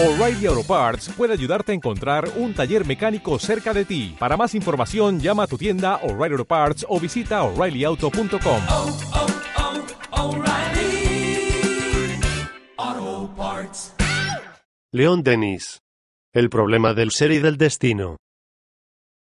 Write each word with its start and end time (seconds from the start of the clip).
O'Reilly 0.00 0.46
Auto 0.46 0.62
Parts 0.62 1.08
puede 1.16 1.32
ayudarte 1.32 1.72
a 1.72 1.74
encontrar 1.74 2.30
un 2.36 2.54
taller 2.54 2.86
mecánico 2.86 3.36
cerca 3.40 3.74
de 3.74 3.84
ti. 3.84 4.14
Para 4.16 4.36
más 4.36 4.54
información, 4.54 5.18
llama 5.18 5.42
a 5.42 5.46
tu 5.48 5.58
tienda 5.58 5.96
O'Reilly 6.04 6.34
Auto 6.34 6.44
Parts 6.44 6.86
o 6.88 7.00
visita 7.00 7.42
oreillyauto.com. 7.42 8.62
oh, 8.68 8.96
oh, 12.76 13.34
Parts. 13.36 13.92
León 14.92 15.24
Denis. 15.24 15.80
El 16.32 16.48
problema 16.48 16.94
del 16.94 17.10
ser 17.10 17.32
y 17.32 17.40
del 17.40 17.56
destino. 17.56 18.18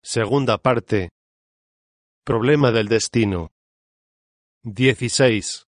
Segunda 0.02 0.58
parte. 0.58 1.10
Problema 2.24 2.72
del 2.72 2.88
destino. 2.88 3.52
16. 4.64 5.66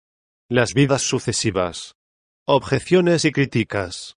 Las 0.48 0.74
vidas 0.74 1.02
sucesivas. 1.02 1.96
Objeciones 2.46 3.24
y 3.24 3.32
críticas. 3.32 4.14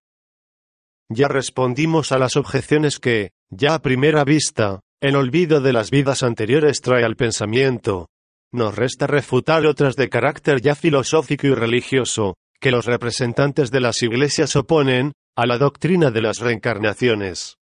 Ya 1.10 1.28
respondimos 1.28 2.12
a 2.12 2.18
las 2.18 2.36
objeciones 2.36 3.00
que, 3.00 3.32
ya 3.50 3.76
a 3.76 3.82
primera 3.82 4.24
vista, 4.24 4.82
el 5.02 5.16
olvido 5.16 5.62
de 5.62 5.74
las 5.74 5.92
vidas 5.92 6.24
anteriores 6.24 6.82
trae 6.82 7.04
al 7.04 7.16
pensamiento. 7.16 8.08
Nos 8.52 8.76
resta 8.76 9.06
refutar 9.06 9.66
otras 9.66 9.96
de 9.96 10.10
carácter 10.10 10.62
ya 10.62 10.76
filosófico 10.76 11.48
y 11.48 11.54
religioso, 11.54 12.36
que 12.60 12.72
los 12.72 12.86
representantes 12.86 13.70
de 13.70 13.82
las 13.82 14.02
iglesias 14.02 14.56
oponen 14.56 15.12
a 15.36 15.46
la 15.46 15.58
doctrina 15.58 16.10
de 16.10 16.22
las 16.22 16.40
reencarnaciones. 16.40 17.58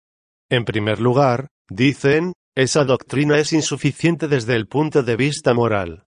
En 0.50 0.66
primer 0.66 1.00
lugar, 1.00 1.48
dicen, 1.70 2.34
esa 2.56 2.84
doctrina 2.84 3.40
es 3.40 3.54
insuficiente 3.54 4.28
desde 4.28 4.56
el 4.56 4.68
punto 4.68 5.02
de 5.02 5.16
vista 5.16 5.54
moral. 5.54 6.04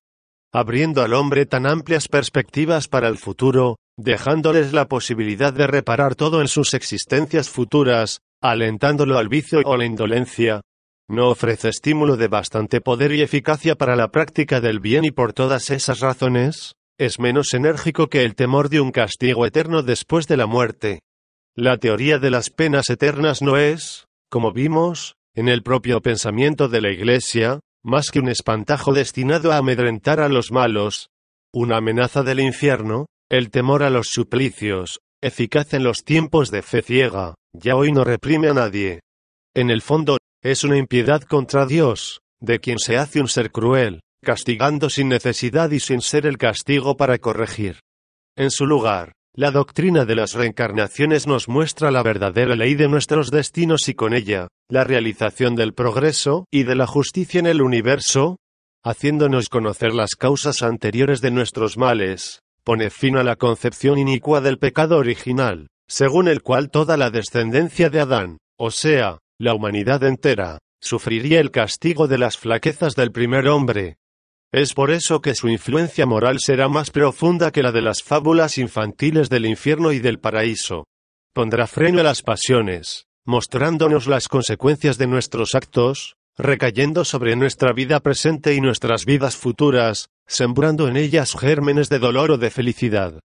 Abriendo 0.52 1.02
al 1.02 1.14
hombre 1.14 1.46
tan 1.46 1.66
amplias 1.66 2.06
perspectivas 2.06 2.86
para 2.86 3.08
el 3.08 3.16
futuro, 3.16 3.76
dejándoles 3.96 4.72
la 4.72 4.88
posibilidad 4.88 5.52
de 5.52 5.66
reparar 5.66 6.14
todo 6.14 6.40
en 6.40 6.48
sus 6.48 6.74
existencias 6.74 7.48
futuras, 7.48 8.20
alentándolo 8.40 9.18
al 9.18 9.28
vicio 9.28 9.60
o 9.64 9.76
la 9.76 9.84
indolencia, 9.84 10.62
no 11.08 11.28
ofrece 11.28 11.68
estímulo 11.68 12.16
de 12.16 12.28
bastante 12.28 12.80
poder 12.80 13.12
y 13.12 13.20
eficacia 13.20 13.74
para 13.74 13.94
la 13.94 14.08
práctica 14.08 14.60
del 14.60 14.80
bien 14.80 15.04
y 15.04 15.10
por 15.10 15.34
todas 15.34 15.70
esas 15.70 16.00
razones, 16.00 16.74
es 16.98 17.18
menos 17.18 17.52
enérgico 17.52 18.08
que 18.08 18.24
el 18.24 18.34
temor 18.34 18.68
de 18.68 18.80
un 18.80 18.90
castigo 18.90 19.44
eterno 19.44 19.82
después 19.82 20.26
de 20.28 20.36
la 20.36 20.46
muerte. 20.46 21.00
La 21.54 21.76
teoría 21.76 22.18
de 22.18 22.30
las 22.30 22.50
penas 22.50 22.88
eternas 22.88 23.42
no 23.42 23.56
es, 23.56 24.06
como 24.30 24.52
vimos, 24.52 25.16
en 25.34 25.48
el 25.48 25.62
propio 25.62 26.00
pensamiento 26.00 26.68
de 26.68 26.80
la 26.80 26.90
Iglesia, 26.90 27.60
más 27.82 28.10
que 28.10 28.20
un 28.20 28.28
espantajo 28.28 28.94
destinado 28.94 29.52
a 29.52 29.58
amedrentar 29.58 30.20
a 30.20 30.28
los 30.28 30.52
malos, 30.52 31.10
una 31.52 31.76
amenaza 31.76 32.22
del 32.22 32.40
infierno, 32.40 33.06
el 33.36 33.50
temor 33.50 33.82
a 33.82 33.90
los 33.90 34.10
suplicios, 34.10 35.00
eficaz 35.20 35.74
en 35.74 35.82
los 35.82 36.04
tiempos 36.04 36.52
de 36.52 36.62
fe 36.62 36.82
ciega, 36.82 37.34
ya 37.52 37.74
hoy 37.74 37.90
no 37.90 38.04
reprime 38.04 38.48
a 38.48 38.54
nadie. 38.54 39.00
En 39.56 39.70
el 39.70 39.82
fondo, 39.82 40.18
es 40.40 40.62
una 40.62 40.76
impiedad 40.76 41.20
contra 41.22 41.66
Dios, 41.66 42.20
de 42.40 42.60
quien 42.60 42.78
se 42.78 42.96
hace 42.96 43.20
un 43.20 43.26
ser 43.26 43.50
cruel, 43.50 44.02
castigando 44.22 44.88
sin 44.88 45.08
necesidad 45.08 45.72
y 45.72 45.80
sin 45.80 46.00
ser 46.00 46.26
el 46.26 46.38
castigo 46.38 46.96
para 46.96 47.18
corregir. 47.18 47.80
En 48.36 48.52
su 48.52 48.66
lugar, 48.66 49.14
la 49.34 49.50
doctrina 49.50 50.04
de 50.04 50.14
las 50.14 50.34
reencarnaciones 50.34 51.26
nos 51.26 51.48
muestra 51.48 51.90
la 51.90 52.04
verdadera 52.04 52.54
ley 52.54 52.76
de 52.76 52.86
nuestros 52.86 53.32
destinos 53.32 53.88
y 53.88 53.94
con 53.94 54.14
ella, 54.14 54.46
la 54.70 54.84
realización 54.84 55.56
del 55.56 55.74
progreso 55.74 56.46
y 56.52 56.62
de 56.62 56.76
la 56.76 56.86
justicia 56.86 57.40
en 57.40 57.46
el 57.46 57.62
universo, 57.62 58.36
haciéndonos 58.84 59.48
conocer 59.48 59.92
las 59.92 60.14
causas 60.14 60.62
anteriores 60.62 61.20
de 61.20 61.32
nuestros 61.32 61.76
males, 61.76 62.43
pone 62.64 62.90
fin 62.90 63.16
a 63.16 63.22
la 63.22 63.36
concepción 63.36 63.98
inicua 63.98 64.40
del 64.40 64.58
pecado 64.58 64.96
original, 64.96 65.68
según 65.86 66.28
el 66.28 66.42
cual 66.42 66.70
toda 66.70 66.96
la 66.96 67.10
descendencia 67.10 67.90
de 67.90 68.00
Adán, 68.00 68.38
o 68.58 68.70
sea, 68.70 69.18
la 69.38 69.54
humanidad 69.54 70.02
entera, 70.04 70.58
sufriría 70.80 71.40
el 71.40 71.50
castigo 71.50 72.08
de 72.08 72.18
las 72.18 72.38
flaquezas 72.38 72.94
del 72.94 73.12
primer 73.12 73.48
hombre. 73.48 73.96
Es 74.52 74.72
por 74.72 74.90
eso 74.90 75.20
que 75.20 75.34
su 75.34 75.48
influencia 75.48 76.06
moral 76.06 76.38
será 76.38 76.68
más 76.68 76.90
profunda 76.90 77.50
que 77.50 77.62
la 77.62 77.72
de 77.72 77.82
las 77.82 78.02
fábulas 78.02 78.56
infantiles 78.58 79.28
del 79.28 79.46
infierno 79.46 79.92
y 79.92 79.98
del 79.98 80.20
paraíso. 80.20 80.86
Pondrá 81.32 81.66
freno 81.66 82.00
a 82.00 82.04
las 82.04 82.22
pasiones, 82.22 83.06
mostrándonos 83.26 84.06
las 84.06 84.28
consecuencias 84.28 84.96
de 84.96 85.08
nuestros 85.08 85.54
actos, 85.54 86.14
recayendo 86.36 87.04
sobre 87.04 87.34
nuestra 87.34 87.72
vida 87.72 88.00
presente 88.00 88.54
y 88.54 88.60
nuestras 88.60 89.04
vidas 89.04 89.36
futuras, 89.36 90.08
sembrando 90.26 90.88
en 90.88 90.96
ellas 90.96 91.34
gérmenes 91.38 91.88
de 91.88 91.98
dolor 91.98 92.30
o 92.32 92.38
de 92.38 92.50
felicidad. 92.50 93.20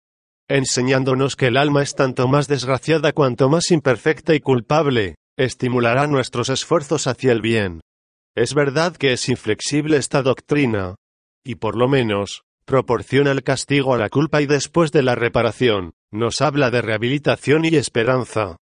Enseñándonos 0.49 1.35
que 1.35 1.47
el 1.47 1.57
alma 1.57 1.83
es 1.83 1.95
tanto 1.95 2.27
más 2.27 2.47
desgraciada 2.47 3.11
cuanto 3.11 3.49
más 3.49 3.71
imperfecta 3.71 4.33
y 4.33 4.39
culpable, 4.39 5.15
estimulará 5.37 6.07
nuestros 6.07 6.49
esfuerzos 6.49 7.07
hacia 7.07 7.31
el 7.31 7.41
bien. 7.41 7.81
Es 8.35 8.53
verdad 8.53 8.95
que 8.95 9.13
es 9.13 9.29
inflexible 9.29 9.97
esta 9.97 10.21
doctrina, 10.21 10.95
y 11.43 11.55
por 11.55 11.75
lo 11.75 11.87
menos, 11.87 12.43
proporciona 12.65 13.31
el 13.31 13.43
castigo 13.43 13.93
a 13.93 13.97
la 13.97 14.09
culpa 14.09 14.41
y 14.41 14.45
después 14.45 14.91
de 14.91 15.01
la 15.01 15.15
reparación, 15.15 15.93
nos 16.11 16.41
habla 16.41 16.69
de 16.71 16.81
rehabilitación 16.81 17.65
y 17.65 17.75
esperanza. 17.75 18.57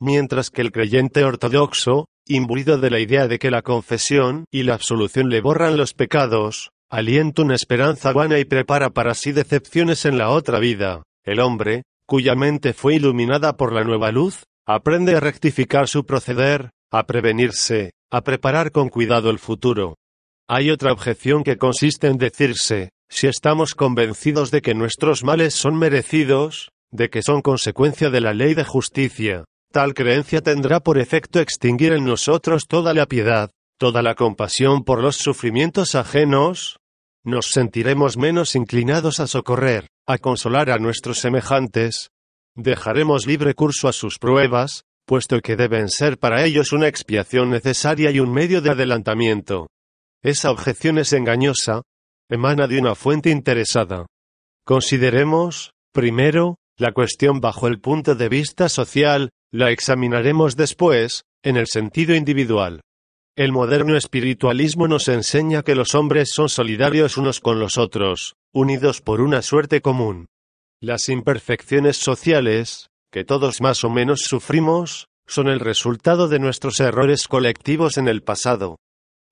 Mientras 0.00 0.50
que 0.50 0.60
el 0.60 0.72
creyente 0.72 1.24
ortodoxo, 1.24 2.06
imbuido 2.26 2.78
de 2.78 2.90
la 2.90 2.98
idea 2.98 3.28
de 3.28 3.38
que 3.38 3.50
la 3.50 3.62
confesión 3.62 4.44
y 4.50 4.64
la 4.64 4.74
absolución 4.74 5.30
le 5.30 5.40
borran 5.40 5.76
los 5.76 5.94
pecados, 5.94 6.70
alienta 6.90 7.42
una 7.42 7.54
esperanza 7.54 8.12
vana 8.12 8.38
y 8.38 8.44
prepara 8.44 8.90
para 8.90 9.14
sí 9.14 9.32
decepciones 9.32 10.04
en 10.04 10.18
la 10.18 10.30
otra 10.30 10.58
vida, 10.58 11.02
el 11.24 11.40
hombre, 11.40 11.82
cuya 12.06 12.34
mente 12.34 12.72
fue 12.72 12.94
iluminada 12.94 13.56
por 13.56 13.72
la 13.72 13.84
nueva 13.84 14.12
luz, 14.12 14.44
aprende 14.66 15.16
a 15.16 15.20
rectificar 15.20 15.88
su 15.88 16.06
proceder, 16.06 16.70
a 16.92 17.06
prevenirse, 17.06 17.92
a 18.10 18.22
preparar 18.22 18.70
con 18.70 18.88
cuidado 18.88 19.30
el 19.30 19.38
futuro. 19.38 19.96
Hay 20.48 20.70
otra 20.70 20.92
objeción 20.92 21.42
que 21.42 21.56
consiste 21.56 22.06
en 22.06 22.18
decirse, 22.18 22.90
si 23.08 23.26
estamos 23.26 23.74
convencidos 23.74 24.50
de 24.50 24.62
que 24.62 24.74
nuestros 24.74 25.24
males 25.24 25.54
son 25.54 25.76
merecidos, 25.76 26.70
de 26.92 27.10
que 27.10 27.22
son 27.22 27.42
consecuencia 27.42 28.10
de 28.10 28.20
la 28.20 28.32
ley 28.32 28.54
de 28.54 28.64
justicia, 28.64 29.44
tal 29.72 29.94
creencia 29.94 30.40
tendrá 30.40 30.80
por 30.80 30.98
efecto 30.98 31.40
extinguir 31.40 31.92
en 31.92 32.04
nosotros 32.04 32.66
toda 32.68 32.94
la 32.94 33.06
piedad, 33.06 33.50
toda 33.78 34.02
la 34.02 34.14
compasión 34.14 34.84
por 34.84 35.02
los 35.02 35.16
sufrimientos 35.16 35.94
ajenos, 35.94 36.78
nos 37.24 37.50
sentiremos 37.50 38.16
menos 38.16 38.54
inclinados 38.54 39.20
a 39.20 39.26
socorrer, 39.26 39.88
a 40.06 40.18
consolar 40.18 40.70
a 40.70 40.78
nuestros 40.78 41.18
semejantes, 41.18 42.10
dejaremos 42.54 43.26
libre 43.26 43.54
curso 43.54 43.88
a 43.88 43.92
sus 43.92 44.18
pruebas, 44.18 44.84
puesto 45.06 45.40
que 45.40 45.56
deben 45.56 45.88
ser 45.88 46.18
para 46.18 46.44
ellos 46.44 46.72
una 46.72 46.88
expiación 46.88 47.50
necesaria 47.50 48.10
y 48.10 48.20
un 48.20 48.32
medio 48.32 48.60
de 48.60 48.70
adelantamiento. 48.70 49.68
Esa 50.22 50.50
objeción 50.50 50.98
es 50.98 51.12
engañosa, 51.12 51.82
emana 52.28 52.66
de 52.66 52.78
una 52.78 52.94
fuente 52.94 53.30
interesada. 53.30 54.06
Consideremos, 54.64 55.72
primero, 55.92 56.56
la 56.78 56.92
cuestión 56.92 57.40
bajo 57.40 57.68
el 57.68 57.80
punto 57.80 58.14
de 58.14 58.28
vista 58.28 58.68
social, 58.68 59.30
la 59.52 59.70
examinaremos 59.70 60.56
después, 60.56 61.22
en 61.44 61.56
el 61.56 61.66
sentido 61.68 62.14
individual. 62.14 62.80
El 63.38 63.52
moderno 63.52 63.98
espiritualismo 63.98 64.88
nos 64.88 65.08
enseña 65.08 65.62
que 65.62 65.74
los 65.74 65.94
hombres 65.94 66.30
son 66.34 66.48
solidarios 66.48 67.18
unos 67.18 67.40
con 67.40 67.58
los 67.58 67.76
otros, 67.76 68.34
unidos 68.50 69.02
por 69.02 69.20
una 69.20 69.42
suerte 69.42 69.82
común. 69.82 70.28
Las 70.80 71.10
imperfecciones 71.10 71.98
sociales, 71.98 72.88
que 73.12 73.24
todos 73.24 73.60
más 73.60 73.84
o 73.84 73.90
menos 73.90 74.22
sufrimos, 74.22 75.08
son 75.26 75.48
el 75.48 75.60
resultado 75.60 76.28
de 76.28 76.38
nuestros 76.38 76.80
errores 76.80 77.28
colectivos 77.28 77.98
en 77.98 78.08
el 78.08 78.22
pasado. 78.22 78.78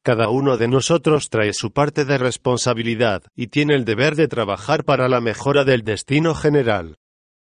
Cada 0.03 0.29
uno 0.29 0.59
de 0.59 0.69
nosotros 0.69 1.31
trae 1.31 1.55
su 1.55 1.73
parte 1.73 2.05
de 2.05 2.19
responsabilidad 2.19 3.23
y 3.35 3.47
tiene 3.47 3.75
el 3.75 3.87
deber 3.87 4.17
de 4.17 4.29
trabajar 4.29 4.85
para 4.85 5.09
la 5.09 5.23
mejora 5.23 5.65
del 5.65 5.83
destino 5.83 6.35
general. 6.35 6.97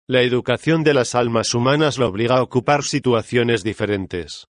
La 0.07 0.23
educación 0.23 0.85
de 0.85 0.95
las 0.95 1.17
almas 1.17 1.55
humanas 1.55 1.99
lo 1.99 2.07
obliga 2.07 2.37
a 2.37 2.43
ocupar 2.43 2.85
situaciones 2.85 3.65
diferentes. 3.65 4.47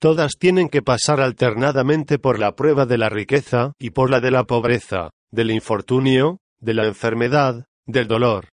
Todas 0.00 0.38
tienen 0.38 0.70
que 0.70 0.80
pasar 0.80 1.20
alternadamente 1.20 2.18
por 2.18 2.38
la 2.38 2.56
prueba 2.56 2.86
de 2.86 2.96
la 2.96 3.10
riqueza 3.10 3.74
y 3.78 3.90
por 3.90 4.08
la 4.08 4.20
de 4.20 4.30
la 4.30 4.44
pobreza, 4.44 5.10
del 5.30 5.50
infortunio, 5.50 6.38
de 6.58 6.72
la 6.72 6.86
enfermedad, 6.86 7.66
del 7.86 8.08
dolor. 8.08 8.48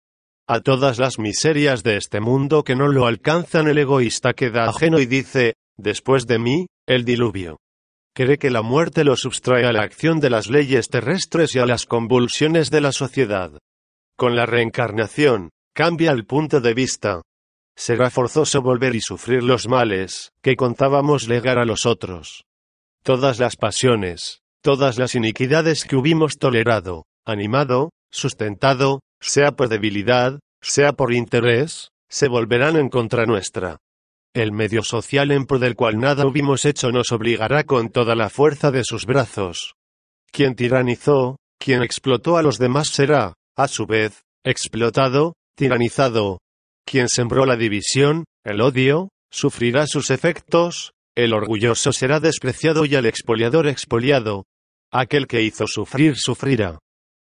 A 0.48 0.62
todas 0.62 1.00
las 1.00 1.20
miserias 1.20 1.84
de 1.84 1.98
este 1.98 2.22
mundo 2.22 2.64
que 2.64 2.78
no 2.78 2.88
lo 2.88 3.08
alcanzan 3.08 3.68
el 3.68 3.78
egoísta 3.78 4.34
queda 4.34 4.70
ajeno 4.70 5.00
y 5.00 5.06
dice, 5.06 5.56
después 5.78 6.28
de 6.28 6.40
mí, 6.40 6.68
el 6.88 7.04
diluvio. 7.04 7.60
Cree 8.16 8.38
que 8.38 8.50
la 8.50 8.62
muerte 8.62 9.04
lo 9.04 9.18
sustrae 9.18 9.66
a 9.66 9.74
la 9.74 9.82
acción 9.82 10.22
de 10.22 10.30
las 10.30 10.50
leyes 10.50 10.88
terrestres 10.88 11.56
y 11.56 11.60
a 11.60 11.66
las 11.66 11.86
convulsiones 11.86 12.72
de 12.72 12.80
la 12.80 12.94
sociedad. 12.94 13.52
Con 14.16 14.38
la 14.38 14.46
reencarnación, 14.46 15.50
cambia 15.76 16.12
el 16.12 16.26
punto 16.26 16.62
de 16.62 16.74
vista. 16.74 17.22
Será 17.76 18.10
forzoso 18.10 18.62
volver 18.62 18.96
y 18.96 19.02
sufrir 19.02 19.44
los 19.44 19.68
males 19.68 20.32
que 20.42 20.56
contábamos 20.56 21.28
legar 21.28 21.58
a 21.58 21.66
los 21.66 21.86
otros. 21.86 22.46
Todas 23.04 23.40
las 23.40 23.56
pasiones, 23.56 24.42
todas 24.62 24.98
las 24.98 25.16
iniquidades 25.16 25.84
que 25.84 25.96
hubimos 25.96 26.38
tolerado, 26.38 27.06
animado, 27.26 27.90
sustentado, 28.12 29.02
sea 29.20 29.54
por 29.54 29.70
debilidad, 29.70 30.40
sea 30.62 30.94
por 30.94 31.14
interés, 31.14 31.90
se 32.10 32.28
volverán 32.28 32.78
en 32.78 32.90
contra 32.90 33.26
nuestra. 33.26 33.78
el 34.36 34.52
medio 34.52 34.82
social 34.84 35.32
en 35.32 35.46
pro 35.46 35.60
del 35.60 35.76
cual 35.76 36.00
nada 36.00 36.26
hubimos 36.26 36.66
hecho 36.66 36.92
nos 36.92 37.12
obligará 37.12 37.66
con 37.66 37.90
toda 37.90 38.16
la 38.16 38.30
fuerza 38.30 38.72
de 38.72 38.84
sus 38.84 39.06
brazos. 39.06 39.76
Quien 40.32 40.56
tiranizó, 40.56 41.38
quien 41.60 41.84
explotó 41.84 42.38
a 42.38 42.42
los 42.42 42.58
demás 42.58 42.88
será, 42.88 43.34
a 43.56 43.68
su 43.68 43.86
vez, 43.86 44.24
explotado, 44.44 45.34
tiranizado. 45.56 46.40
Quien 46.86 47.08
sembró 47.08 47.46
la 47.46 47.56
división, 47.56 48.26
el 48.44 48.62
odio, 48.62 49.10
sufrirá 49.32 49.88
sus 49.88 50.10
efectos, 50.10 50.94
el 51.16 51.34
orgulloso 51.34 51.94
será 51.94 52.20
despreciado 52.20 52.86
y 52.86 52.96
el 52.96 53.06
expoliador 53.06 53.68
expoliado. 53.68 54.46
Aquel 54.92 55.28
que 55.28 55.42
hizo 55.42 55.68
sufrir 55.68 56.18
sufrirá. 56.18 56.80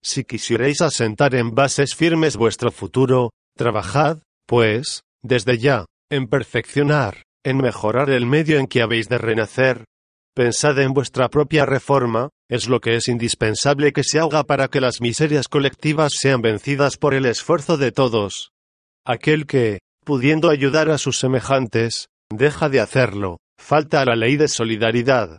Si 0.02 0.24
quisierais 0.24 0.80
asentar 0.80 1.34
en 1.34 1.54
bases 1.54 1.94
firmes 1.94 2.36
vuestro 2.36 2.72
futuro, 2.72 3.30
trabajad, 3.56 4.18
pues, 4.46 5.02
desde 5.22 5.58
ya, 5.58 5.86
en 6.10 6.26
perfeccionar, 6.26 7.22
en 7.44 7.58
mejorar 7.58 8.10
el 8.10 8.26
medio 8.26 8.58
en 8.58 8.66
que 8.66 8.82
habéis 8.82 9.08
de 9.08 9.18
renacer. 9.18 9.84
Pensad 10.34 10.78
en 10.78 10.92
vuestra 10.92 11.28
propia 11.28 11.66
reforma, 11.66 12.30
es 12.48 12.68
lo 12.68 12.80
que 12.80 12.96
es 12.96 13.08
indispensable 13.08 13.92
que 13.92 14.02
se 14.02 14.18
haga 14.18 14.44
para 14.44 14.68
que 14.68 14.80
las 14.80 15.00
miserias 15.00 15.48
colectivas 15.48 16.12
sean 16.18 16.40
vencidas 16.40 16.96
por 16.96 17.14
el 17.14 17.26
esfuerzo 17.26 17.76
de 17.76 17.92
todos. 17.92 18.51
Aquel 19.04 19.46
que, 19.46 19.80
pudiendo 20.04 20.48
ayudar 20.48 20.88
a 20.90 20.98
sus 20.98 21.18
semejantes, 21.18 22.08
deja 22.30 22.68
de 22.68 22.80
hacerlo, 22.80 23.38
falta 23.58 24.00
a 24.00 24.04
la 24.04 24.14
ley 24.14 24.36
de 24.36 24.48
solidaridad. 24.48 25.38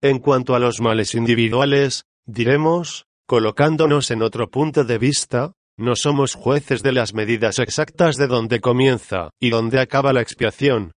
En 0.00 0.20
cuanto 0.20 0.54
a 0.54 0.60
los 0.60 0.80
males 0.80 1.14
individuales, 1.14 2.04
diremos, 2.26 3.06
colocándonos 3.26 4.10
en 4.10 4.22
otro 4.22 4.48
punto 4.50 4.84
de 4.84 4.98
vista, 4.98 5.52
no 5.76 5.96
somos 5.96 6.34
jueces 6.34 6.82
de 6.82 6.92
las 6.92 7.12
medidas 7.14 7.58
exactas 7.58 8.16
de 8.16 8.26
dónde 8.26 8.60
comienza 8.60 9.30
y 9.40 9.50
dónde 9.50 9.80
acaba 9.80 10.12
la 10.12 10.20
expiación. 10.20 10.92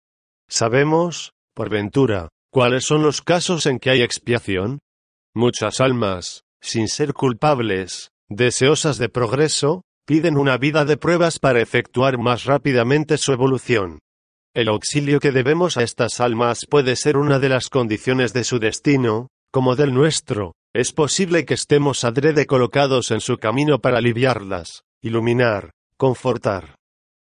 Sabemos, 0.49 1.33
por 1.55 1.71
ventura, 1.71 2.29
cuáles 2.51 2.85
son 2.85 3.03
los 3.03 3.23
casos 3.23 3.65
en 3.67 3.79
que 3.79 3.91
hay 3.91 4.03
expiación. 4.03 4.81
Muchas 5.35 5.81
almas, 5.81 6.43
sin 6.61 6.89
ser 6.89 7.15
culpables, 7.15 8.11
deseosas 8.29 8.99
de 8.99 9.09
progreso, 9.09 9.83
piden 10.07 10.37
una 10.37 10.57
vida 10.57 10.85
de 10.85 10.97
pruebas 10.97 11.39
para 11.39 11.61
efectuar 11.61 12.19
más 12.19 12.45
rápidamente 12.45 13.19
su 13.19 13.33
evolución. 13.33 14.01
El 14.55 14.69
auxilio 14.69 15.21
que 15.21 15.33
debemos 15.33 15.77
a 15.77 15.83
estas 15.83 16.21
almas 16.21 16.67
puede 16.69 16.97
ser 16.97 17.17
una 17.17 17.39
de 17.39 17.49
las 17.49 17.69
condiciones 17.69 18.33
de 18.33 18.45
su 18.45 18.59
destino, 18.59 19.29
como 19.51 19.77
del 19.77 19.95
nuestro. 19.95 20.55
Es 20.75 20.93
posible 20.93 21.45
que 21.45 21.55
estemos 21.55 22.05
adrede 22.05 22.47
colocados 22.47 23.11
en 23.11 23.21
su 23.21 23.39
camino 23.39 23.79
para 23.79 23.99
aliviarlas, 23.99 24.83
iluminar, 25.03 25.71
confortar. 25.97 26.77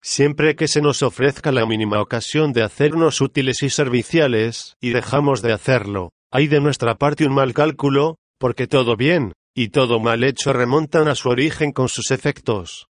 Siempre 0.02 0.56
que 0.56 0.66
se 0.66 0.80
nos 0.80 1.02
ofrezca 1.02 1.52
la 1.52 1.64
mínima 1.64 2.00
ocasión 2.00 2.52
de 2.52 2.62
hacernos 2.62 3.20
útiles 3.20 3.62
y 3.62 3.70
serviciales, 3.70 4.74
y 4.80 4.90
dejamos 4.90 5.42
de 5.42 5.52
hacerlo, 5.52 6.10
hay 6.32 6.48
de 6.48 6.60
nuestra 6.60 6.96
parte 6.96 7.26
un 7.26 7.34
mal 7.34 7.54
cálculo, 7.54 8.16
porque 8.38 8.66
todo 8.66 8.96
bien, 8.96 9.32
y 9.54 9.68
todo 9.68 10.00
mal 10.00 10.24
hecho 10.24 10.52
remontan 10.52 11.08
a 11.08 11.14
su 11.14 11.28
origen 11.28 11.72
con 11.72 11.88
sus 11.88 12.10
efectos. 12.10 12.88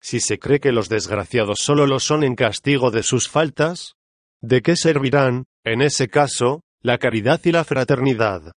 Si 0.00 0.20
se 0.20 0.38
cree 0.38 0.60
que 0.60 0.72
los 0.72 0.88
desgraciados 0.88 1.58
solo 1.60 1.86
lo 1.86 1.98
son 1.98 2.24
en 2.24 2.34
castigo 2.34 2.90
de 2.90 3.02
sus 3.02 3.28
faltas, 3.28 3.94
¿de 4.40 4.62
qué 4.62 4.76
servirán, 4.76 5.46
en 5.64 5.80
ese 5.80 6.08
caso, 6.08 6.60
la 6.82 6.98
caridad 6.98 7.40
y 7.44 7.52
la 7.52 7.64
fraternidad? 7.64 8.52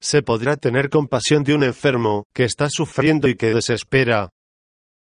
¿Se 0.00 0.22
podrá 0.22 0.56
tener 0.56 0.88
compasión 0.88 1.44
de 1.44 1.54
un 1.54 1.62
enfermo 1.64 2.24
que 2.34 2.44
está 2.44 2.68
sufriendo 2.70 3.28
y 3.28 3.36
que 3.36 3.52
desespera? 3.52 4.30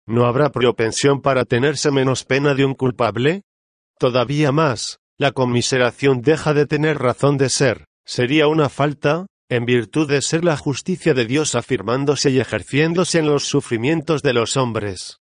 ¿No 0.07 0.27
habrá 0.27 0.51
propensión 0.51 1.21
para 1.21 1.45
tenerse 1.45 1.91
menos 1.91 2.25
pena 2.25 2.55
de 2.55 2.65
un 2.65 2.75
culpable? 2.75 3.43
Todavía 3.99 4.53
más, 4.53 4.99
la 5.19 5.33
conmiseración 5.33 6.23
deja 6.23 6.55
de 6.55 6.67
tener 6.67 6.99
razón 6.99 7.39
de 7.39 7.49
ser, 7.49 7.87
sería 8.05 8.49
una 8.49 8.69
falta, 8.69 9.27
en 9.49 9.65
virtud 9.65 10.09
de 10.09 10.23
ser 10.23 10.45
la 10.45 10.57
justicia 10.57 11.15
de 11.15 11.25
Dios 11.25 11.55
afirmándose 11.55 12.31
y 12.31 12.41
ejerciéndose 12.41 13.19
en 13.21 13.27
los 13.27 13.45
sufrimientos 13.45 14.23
de 14.23 14.33
los 14.33 14.57
hombres. 14.57 15.21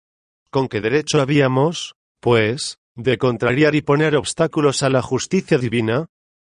¿Con 0.51 0.67
qué 0.67 0.81
derecho 0.81 1.21
habíamos, 1.21 1.95
pues, 2.19 2.77
de 2.95 3.17
contrariar 3.17 3.73
y 3.73 3.81
poner 3.81 4.15
obstáculos 4.15 4.83
a 4.83 4.89
la 4.89 5.01
justicia 5.01 5.57
divina? 5.57 6.07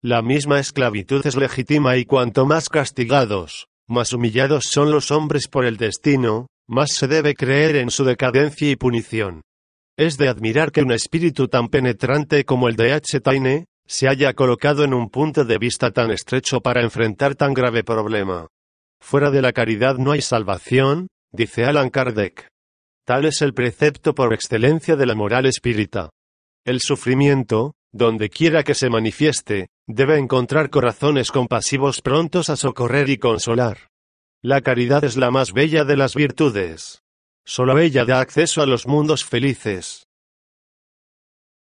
La 0.01 0.23
misma 0.23 0.59
esclavitud 0.59 1.25
es 1.27 1.37
legítima 1.37 1.97
y 1.97 2.05
cuanto 2.05 2.47
más 2.47 2.69
castigados, 2.69 3.69
más 3.87 4.13
humillados 4.13 4.65
son 4.71 4.91
los 4.91 5.13
hombres 5.13 5.47
por 5.47 5.65
el 5.65 5.77
destino, 5.77 6.49
más 6.67 6.93
se 6.93 7.07
debe 7.07 7.35
creer 7.35 7.77
en 7.77 7.91
su 7.91 8.05
decadencia 8.05 8.69
y 8.71 8.77
punición. 8.77 9.43
Es 9.97 10.17
de 10.19 10.29
admirar 10.29 10.73
que 10.73 10.83
un 10.83 10.91
espíritu 10.91 11.47
tan 11.47 11.69
penetrante 11.69 12.45
como 12.45 12.69
el 12.69 12.77
de 12.77 12.95
H. 12.95 13.21
Taine, 13.21 13.67
se 13.87 14.09
haya 14.09 14.35
colocado 14.35 14.85
en 14.85 14.95
un 14.95 15.11
punto 15.11 15.45
de 15.45 15.59
vista 15.59 15.91
tan 15.91 16.11
estrecho 16.11 16.61
para 16.61 16.83
enfrentar 16.83 17.35
tan 17.35 17.55
grave 17.55 17.85
problema. 17.85 18.49
Fuera 19.01 19.31
de 19.31 19.43
la 19.43 19.53
caridad 19.53 19.97
no 19.97 20.13
hay 20.13 20.23
salvación, 20.23 21.09
dice 21.33 21.65
Alan 21.65 21.91
Kardec. 21.91 22.49
Tal 23.05 23.25
es 23.25 23.43
el 23.43 23.53
precepto 23.53 24.15
por 24.15 24.33
excelencia 24.33 24.95
de 24.95 25.07
la 25.07 25.15
moral 25.15 25.47
espírita. 25.47 26.11
El 26.65 26.81
sufrimiento, 26.81 27.75
donde 27.91 28.31
quiera 28.31 28.63
que 28.63 28.75
se 28.75 28.89
manifieste, 28.89 29.69
debe 29.89 30.19
encontrar 30.19 30.71
corazones 30.71 31.33
compasivos 31.33 32.01
prontos 32.01 32.49
a 32.49 32.57
socorrer 32.57 33.11
y 33.11 33.19
consolar. 33.19 33.89
La 34.41 34.61
caridad 34.61 35.05
es 35.05 35.17
la 35.17 35.31
más 35.31 35.53
bella 35.53 35.85
de 35.85 35.97
las 35.97 36.15
virtudes. 36.15 37.03
Solo 37.45 37.79
ella 37.79 38.05
da 38.05 38.21
acceso 38.21 38.63
a 38.63 38.67
los 38.67 38.87
mundos 38.87 39.25
felices. 39.25 40.07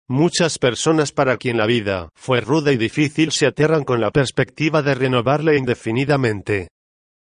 Muchas 0.09 0.59
personas 0.61 1.11
para 1.11 1.37
quien 1.37 1.57
la 1.57 1.67
vida 1.67 2.11
fue 2.15 2.41
ruda 2.41 2.71
y 2.71 2.77
difícil 2.77 3.33
se 3.33 3.45
aterran 3.45 3.83
con 3.83 4.01
la 4.01 4.13
perspectiva 4.13 4.81
de 4.81 4.95
renovarla 4.95 5.57
indefinidamente. 5.57 6.69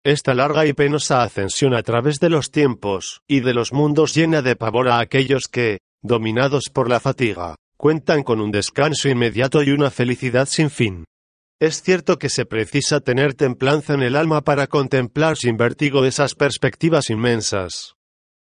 Esta 0.03 0.35
larga 0.35 0.67
y 0.67 0.73
penosa 0.73 1.23
ascensión 1.23 1.73
a 1.73 1.81
través 1.81 2.19
de 2.19 2.29
los 2.29 2.51
tiempos 2.51 3.21
y 3.27 3.39
de 3.39 3.55
los 3.55 3.73
mundos 3.73 4.13
llena 4.13 4.43
de 4.43 4.55
pavor 4.55 4.87
a 4.89 4.99
aquellos 4.99 5.47
que, 5.51 5.79
dominados 6.03 6.65
por 6.71 6.87
la 6.87 6.99
fatiga, 6.99 7.55
cuentan 7.75 8.21
con 8.21 8.39
un 8.39 8.51
descanso 8.51 9.09
inmediato 9.09 9.63
y 9.63 9.71
una 9.71 9.89
felicidad 9.89 10.47
sin 10.47 10.69
fin. 10.69 11.05
Es 11.59 11.81
cierto 11.81 12.19
que 12.19 12.29
se 12.29 12.45
precisa 12.45 12.99
tener 12.99 13.33
templanza 13.33 13.95
en 13.95 14.03
el 14.03 14.15
alma 14.15 14.41
para 14.41 14.67
contemplar 14.67 15.37
sin 15.37 15.57
vértigo 15.57 16.05
esas 16.05 16.35
perspectivas 16.35 17.09
inmensas. 17.09 17.95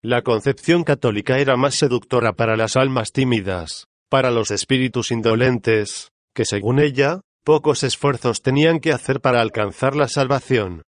La 0.01 0.21
concepción 0.21 0.86
católica 0.86 1.39
era 1.39 1.57
más 1.57 1.75
seductora 1.75 2.31
para 2.31 2.56
las 2.56 2.77
almas 2.77 3.12
tímidas, 3.12 3.88
para 4.10 4.32
los 4.32 4.52
espíritus 4.52 5.12
indolentes, 5.12 6.10
que 6.34 6.46
según 6.46 6.80
ella, 6.80 7.22
pocos 7.44 7.84
esfuerzos 7.84 8.42
tenían 8.42 8.80
que 8.80 8.92
hacer 8.92 9.22
para 9.22 9.42
alcanzar 9.42 9.96
la 9.96 10.08
salvación. 10.08 10.84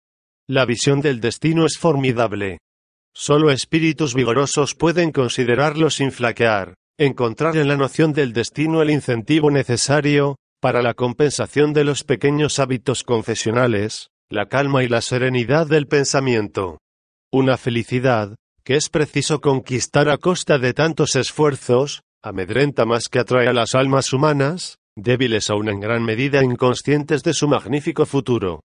La 0.48 0.66
visión 0.66 1.01
del 1.01 1.22
destino 1.22 1.66
es 1.66 1.78
formidable. 1.78 2.58
Solo 3.13 3.51
espíritus 3.51 4.13
vigorosos 4.16 4.75
pueden 4.75 5.12
considerarlo 5.12 5.90
sin 5.90 6.12
flaquear, 6.12 6.75
encontrar 6.98 7.58
en 7.58 7.68
la 7.68 7.78
noción 7.78 8.13
del 8.13 8.34
destino 8.34 8.82
el 8.82 8.90
incentivo 8.90 9.51
necesario, 9.51 10.38
para 10.62 10.82
la 10.82 10.94
compensación 10.94 11.74
de 11.74 11.84
los 11.84 12.04
pequeños 12.04 12.60
hábitos 12.60 13.04
confesionales, 13.04 14.10
la 14.30 14.48
calma 14.48 14.84
y 14.84 14.88
la 14.88 15.01
serenidad 15.01 15.68
del 15.68 15.88
pensamiento. 15.88 16.78
Una 17.32 17.58
felicidad, 17.58 18.36
que 18.63 18.75
es 18.75 18.90
preciso 18.90 19.42
conquistar 19.42 20.08
a 20.10 20.18
costa 20.18 20.60
de 20.60 20.74
tantos 20.74 21.16
esfuerzos, 21.16 22.01
amedrenta 22.24 22.86
más 22.86 23.08
que 23.10 23.20
atrae 23.20 23.48
a 23.48 23.54
las 23.54 23.75
almas 23.75 24.13
humanas, 24.13 24.78
débiles 24.96 25.50
aún 25.50 25.70
en 25.70 25.80
gran 25.80 26.04
medida 26.04 26.44
inconscientes 26.44 27.24
de 27.24 27.34
su 27.34 27.48
magnífico 27.48 28.06
futuro. 28.06 28.62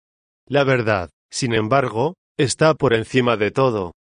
La 0.47 0.63
verdad, 0.63 1.09
sin 1.31 1.53
embargo, 1.53 2.15
está 2.37 2.73
por 2.73 2.93
encima 2.93 3.37
de 3.37 3.51
todo. 3.51 3.93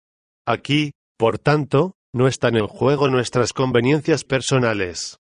Aquí, 0.48 0.92
por 1.18 1.38
tanto, 1.38 1.94
no 2.14 2.28
están 2.28 2.56
en 2.56 2.68
juego 2.68 3.10
nuestras 3.10 3.54
conveniencias 3.54 4.24
personales. 4.24 5.18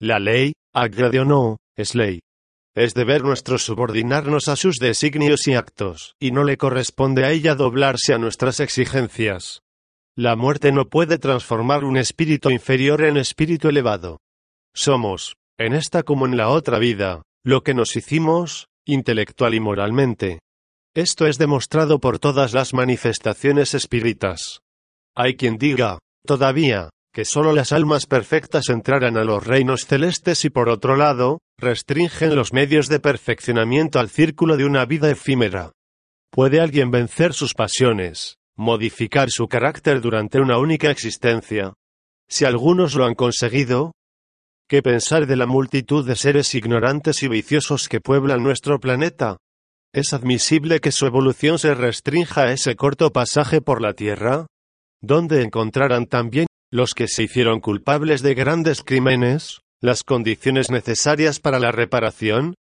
La 0.00 0.18
ley, 0.18 0.54
agrade 0.74 1.20
o 1.20 1.24
no, 1.24 1.58
es 1.76 1.94
ley. 1.94 2.20
Es 2.74 2.94
deber 2.94 3.22
nuestro 3.22 3.58
subordinarnos 3.58 4.48
a 4.48 4.56
sus 4.56 4.76
designios 4.76 5.48
y 5.48 5.54
actos, 5.54 6.14
y 6.20 6.30
no 6.30 6.44
le 6.44 6.56
corresponde 6.56 7.24
a 7.24 7.30
ella 7.30 7.56
doblarse 7.56 8.14
a 8.14 8.18
nuestras 8.18 8.60
exigencias. 8.60 9.60
La 10.16 10.34
muerte 10.34 10.72
no 10.72 10.88
puede 10.88 11.18
transformar 11.18 11.84
un 11.84 11.96
espíritu 11.96 12.50
inferior 12.50 13.02
en 13.02 13.16
espíritu 13.16 13.68
elevado. 13.68 14.18
Somos, 14.74 15.36
en 15.58 15.72
esta 15.72 16.02
como 16.02 16.26
en 16.26 16.36
la 16.36 16.48
otra 16.48 16.78
vida, 16.78 17.22
lo 17.44 17.62
que 17.62 17.74
nos 17.74 17.94
hicimos, 17.96 18.66
intelectual 18.86 19.54
y 19.54 19.60
moralmente. 19.60 20.40
Esto 20.94 21.26
es 21.26 21.38
demostrado 21.38 22.00
por 22.00 22.18
todas 22.18 22.52
las 22.52 22.74
manifestaciones 22.74 23.74
espíritas. 23.74 24.60
Hay 25.14 25.36
quien 25.36 25.58
diga, 25.58 25.98
todavía, 26.26 26.90
que 27.12 27.24
sólo 27.24 27.52
las 27.52 27.72
almas 27.72 28.06
perfectas 28.06 28.68
entrarán 28.68 29.16
a 29.16 29.24
los 29.24 29.46
reinos 29.46 29.86
celestes 29.86 30.44
y 30.44 30.50
por 30.50 30.68
otro 30.68 30.96
lado, 30.96 31.38
restringen 31.58 32.34
los 32.34 32.52
medios 32.52 32.88
de 32.88 32.98
perfeccionamiento 32.98 34.00
al 34.00 34.10
círculo 34.10 34.56
de 34.56 34.64
una 34.64 34.84
vida 34.86 35.10
efímera. 35.10 35.72
¿Puede 36.32 36.60
alguien 36.60 36.90
vencer 36.90 37.32
sus 37.32 37.54
pasiones, 37.54 38.39
modificar 38.60 39.30
su 39.30 39.48
carácter 39.48 40.00
durante 40.00 40.38
una 40.38 40.58
única 40.58 40.90
existencia? 40.90 41.74
Si 42.28 42.44
algunos 42.44 42.94
lo 42.94 43.06
han 43.06 43.14
conseguido, 43.14 43.92
¿Qué 44.70 44.82
pensar 44.82 45.26
de 45.26 45.34
la 45.34 45.46
multitud 45.46 46.06
de 46.06 46.14
seres 46.14 46.54
ignorantes 46.54 47.24
y 47.24 47.28
viciosos 47.28 47.88
que 47.88 48.00
pueblan 48.00 48.44
nuestro 48.44 48.78
planeta? 48.78 49.38
¿Es 49.92 50.12
admisible 50.12 50.78
que 50.78 50.92
su 50.92 51.06
evolución 51.06 51.58
se 51.58 51.74
restrinja 51.74 52.42
a 52.42 52.52
ese 52.52 52.76
corto 52.76 53.10
pasaje 53.10 53.60
por 53.60 53.82
la 53.82 53.94
Tierra? 53.94 54.46
¿Dónde 55.02 55.42
encontrarán 55.42 56.06
también, 56.06 56.46
los 56.70 56.94
que 56.94 57.08
se 57.08 57.24
hicieron 57.24 57.58
culpables 57.58 58.22
de 58.22 58.34
grandes 58.34 58.84
crímenes, 58.84 59.60
las 59.80 60.04
condiciones 60.04 60.70
necesarias 60.70 61.40
para 61.40 61.58
la 61.58 61.72
reparación? 61.72 62.54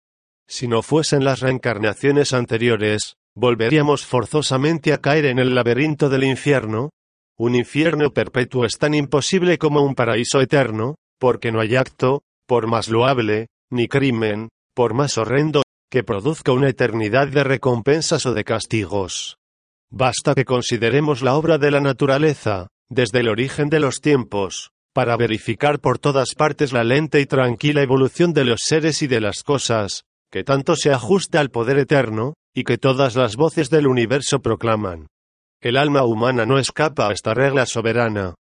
Si 0.46 0.68
no 0.68 0.82
fuesen 0.82 1.24
las 1.24 1.40
reencarnaciones 1.40 2.32
anteriores, 2.32 3.14
volveríamos 3.36 4.06
forzosamente 4.06 4.92
a 4.92 4.98
caer 4.98 5.26
en 5.26 5.38
el 5.38 5.54
laberinto 5.54 6.08
del 6.08 6.24
infierno. 6.24 6.90
Un 7.38 7.54
infierno 7.54 8.10
perpetuo 8.10 8.64
es 8.64 8.78
tan 8.78 8.94
imposible 8.94 9.58
como 9.58 9.82
un 9.82 9.94
paraíso 9.94 10.40
eterno, 10.40 10.96
porque 11.20 11.52
no 11.52 11.60
hay 11.60 11.76
acto, 11.76 12.22
por 12.46 12.66
más 12.66 12.88
loable, 12.88 13.48
ni 13.70 13.88
crimen, 13.88 14.48
por 14.74 14.94
más 14.94 15.18
horrendo, 15.18 15.62
que 15.90 16.02
produzca 16.02 16.52
una 16.52 16.70
eternidad 16.70 17.28
de 17.28 17.44
recompensas 17.44 18.24
o 18.24 18.32
de 18.32 18.42
castigos. 18.42 19.36
Basta 19.90 20.34
que 20.34 20.44
consideremos 20.44 21.22
la 21.22 21.34
obra 21.36 21.58
de 21.58 21.70
la 21.70 21.80
naturaleza, 21.80 22.68
desde 22.88 23.20
el 23.20 23.28
origen 23.28 23.68
de 23.68 23.80
los 23.80 24.00
tiempos, 24.00 24.70
para 24.94 25.16
verificar 25.16 25.78
por 25.78 25.98
todas 25.98 26.34
partes 26.34 26.72
la 26.72 26.84
lenta 26.84 27.20
y 27.20 27.26
tranquila 27.26 27.82
evolución 27.82 28.32
de 28.32 28.46
los 28.46 28.60
seres 28.64 29.02
y 29.02 29.06
de 29.06 29.20
las 29.20 29.42
cosas, 29.42 30.04
que 30.36 30.44
tanto 30.44 30.76
se 30.76 30.92
ajusta 30.92 31.40
al 31.40 31.48
poder 31.48 31.78
eterno, 31.78 32.34
y 32.54 32.64
que 32.64 32.76
todas 32.76 33.16
las 33.16 33.36
voces 33.36 33.70
del 33.70 33.86
universo 33.86 34.42
proclaman. 34.42 35.06
El 35.62 35.78
alma 35.78 36.04
humana 36.04 36.44
no 36.44 36.58
escapa 36.58 37.08
a 37.08 37.12
esta 37.12 37.32
regla 37.32 37.64
soberana. 37.64 38.34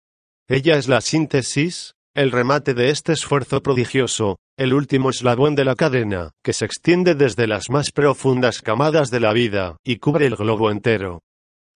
Ella 0.49 0.77
es 0.77 0.87
la 0.87 1.01
síntesis, 1.01 1.93
el 2.15 2.31
remate 2.31 2.73
de 2.73 2.89
este 2.89 3.13
esfuerzo 3.13 3.61
prodigioso, 3.61 4.37
el 4.57 4.73
último 4.73 5.11
eslabón 5.11 5.53
de 5.53 5.65
la 5.65 5.75
cadena, 5.75 6.31
que 6.43 6.53
se 6.53 6.65
extiende 6.65 7.13
desde 7.13 7.45
las 7.45 7.69
más 7.69 7.91
profundas 7.91 8.63
camadas 8.63 9.11
de 9.11 9.19
la 9.19 9.31
vida, 9.31 9.77
y 9.85 9.97
cubre 9.97 10.25
el 10.25 10.35
globo 10.35 10.71
entero. 10.71 11.19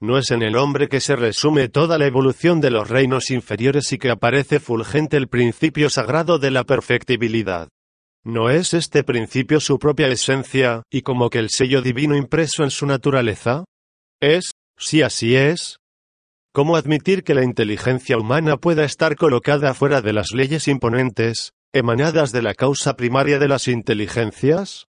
No 0.02 0.18
es 0.18 0.32
en 0.32 0.42
el 0.42 0.58
hombre 0.58 0.88
que 0.88 1.00
se 1.00 1.16
resume 1.16 1.70
toda 1.70 2.00
la 2.00 2.08
evolución 2.08 2.60
de 2.60 2.72
los 2.72 2.90
reinos 2.90 3.30
inferiores 3.30 3.94
y 3.94 4.00
que 4.00 4.10
aparece 4.10 4.60
fulgente 4.60 5.16
el 5.16 5.28
principio 5.28 5.92
sagrado 5.92 6.40
de 6.40 6.50
la 6.50 6.64
perfectibilidad. 6.64 7.70
¿No 8.28 8.50
es 8.50 8.74
este 8.74 9.06
principio 9.06 9.62
su 9.62 9.80
propia 9.80 10.10
esencia, 10.10 10.84
y 10.92 11.02
como 11.02 11.30
que 11.30 11.40
el 11.40 11.50
sello 11.50 11.82
divino 11.82 12.14
impreso 12.14 12.66
en 12.66 12.72
su 12.72 12.86
naturaleza? 12.86 13.64
¿Es, 14.20 14.52
si 14.78 15.02
así 15.02 15.38
es, 15.38 15.78
¿Cómo 16.54 16.76
admitir 16.76 17.24
que 17.24 17.34
la 17.34 17.46
inteligencia 17.46 18.18
humana 18.18 18.58
pueda 18.58 18.84
estar 18.84 19.16
colocada 19.16 19.74
fuera 19.74 20.02
de 20.02 20.12
las 20.12 20.34
leyes 20.34 20.68
imponentes, 20.68 21.52
emanadas 21.72 22.34
de 22.34 22.42
la 22.42 22.54
causa 22.54 22.98
primaria 22.98 23.40
de 23.40 23.48
las 23.48 23.70
inteligencias? 23.70 24.88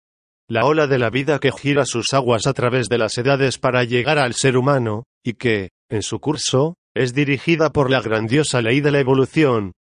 La 0.49 0.65
ola 0.65 0.87
de 0.87 0.99
la 0.99 1.11
vida 1.11 1.39
que 1.39 1.53
gira 1.53 1.85
sus 1.85 2.15
aguas 2.15 2.47
a 2.47 2.55
través 2.55 2.89
de 2.89 2.97
las 2.97 3.19
edades 3.19 3.59
para 3.59 3.85
llegar 3.85 4.19
al 4.19 4.33
ser 4.33 4.57
humano, 4.57 5.03
y 5.23 5.35
que, 5.35 5.71
en 5.91 6.01
su 6.03 6.21
curso, 6.21 6.77
es 6.95 7.13
dirigida 7.13 7.71
por 7.71 7.91
la 7.91 8.01
grandiosa 8.01 8.63
ley 8.63 8.81
de 8.81 8.93
la 8.93 9.01
evolución, 9.01 9.73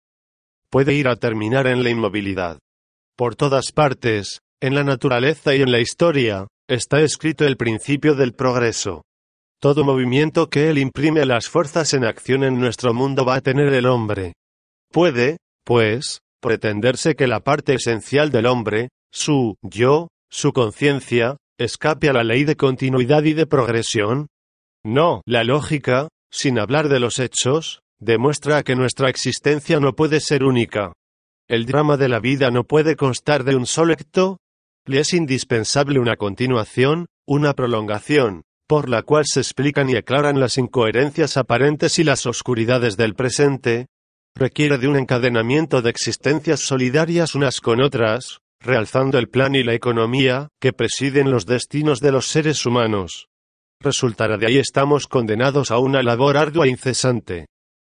puede 0.71 0.95
ir 0.95 1.07
a 1.07 1.15
terminar 1.15 1.69
en 1.69 1.85
la 1.85 1.91
inmovilidad. 1.91 2.59
Por 3.17 3.37
todas 3.37 3.71
partes, 3.71 4.41
en 4.61 4.75
la 4.75 4.83
naturaleza 4.83 5.55
y 5.55 5.63
en 5.63 5.71
la 5.71 5.79
historia, 5.79 6.49
está 6.69 7.01
escrito 7.01 7.45
el 7.45 7.57
principio 7.57 8.17
del 8.17 8.33
progreso. 8.33 9.03
Todo 9.61 9.85
movimiento 9.85 10.51
que 10.51 10.69
Él 10.69 10.79
imprime 10.79 11.21
a 11.21 11.25
las 11.25 11.49
fuerzas 11.49 11.95
en 11.95 12.05
acción 12.05 12.43
en 12.43 12.59
nuestro 12.59 12.93
mundo 12.93 13.25
va 13.25 13.37
a 13.37 13.41
tener 13.41 13.73
el 13.73 13.87
hombre. 13.87 14.33
Puede, 14.91 15.37
pues, 15.65 16.19
pretenderse 16.43 17.15
que 17.15 17.29
la 17.29 17.39
parte 17.39 17.75
esencial 17.75 18.33
del 18.33 18.47
hombre, 18.47 18.89
su 19.13 19.55
yo, 19.63 20.09
su 20.29 20.53
conciencia, 20.53 21.37
escape 21.57 22.09
a 22.09 22.13
la 22.13 22.25
ley 22.25 22.43
de 22.43 22.57
continuidad 22.57 23.23
y 23.23 23.33
de 23.35 23.47
progresión? 23.47 24.27
No, 24.85 25.23
la 25.25 25.45
lógica, 25.45 26.09
sin 26.33 26.59
hablar 26.59 26.89
de 26.89 26.99
los 26.99 27.21
hechos, 27.21 27.81
demuestra 28.01 28.65
que 28.65 28.75
nuestra 28.75 29.09
existencia 29.09 29.79
no 29.79 29.95
puede 29.95 30.19
ser 30.19 30.43
única. 30.43 30.93
El 31.49 31.67
drama 31.67 31.99
de 31.99 32.09
la 32.09 32.21
vida 32.21 32.51
no 32.51 32.65
puede 32.65 32.97
constar 32.97 33.45
de 33.45 33.55
un 33.55 33.67
solo 33.67 33.93
acto, 33.93 34.39
le 34.87 35.01
es 35.01 35.13
indispensable 35.13 35.99
una 35.99 36.17
continuación, 36.17 37.07
una 37.27 37.53
prolongación, 37.53 38.45
por 38.67 38.89
la 38.89 39.03
cual 39.03 39.25
se 39.27 39.41
explican 39.41 39.91
y 39.91 39.97
aclaran 39.97 40.41
las 40.41 40.57
incoherencias 40.57 41.37
aparentes 41.37 41.99
y 41.99 42.05
las 42.05 42.25
oscuridades 42.25 42.97
del 42.97 43.15
presente, 43.15 43.89
requiere 44.35 44.79
de 44.79 44.89
un 44.89 44.97
encadenamiento 44.97 45.83
de 45.83 45.91
existencias 45.91 46.61
solidarias 46.61 47.35
unas 47.35 47.61
con 47.61 47.83
otras, 47.83 48.41
realzando 48.61 49.19
el 49.19 49.29
plan 49.29 49.55
y 49.55 49.63
la 49.63 49.75
economía, 49.75 50.49
que 50.61 50.73
presiden 50.73 51.31
los 51.31 51.45
destinos 51.45 52.01
de 52.01 52.13
los 52.13 52.27
seres 52.29 52.65
humanos. 52.65 53.29
Resultará 53.81 54.39
de 54.39 54.47
ahí 54.47 54.57
estamos 54.57 55.07
condenados 55.07 55.71
a 55.71 55.79
una 55.79 56.03
labor 56.03 56.39
ardua 56.39 56.65
e 56.65 56.71
incesante. 56.71 57.47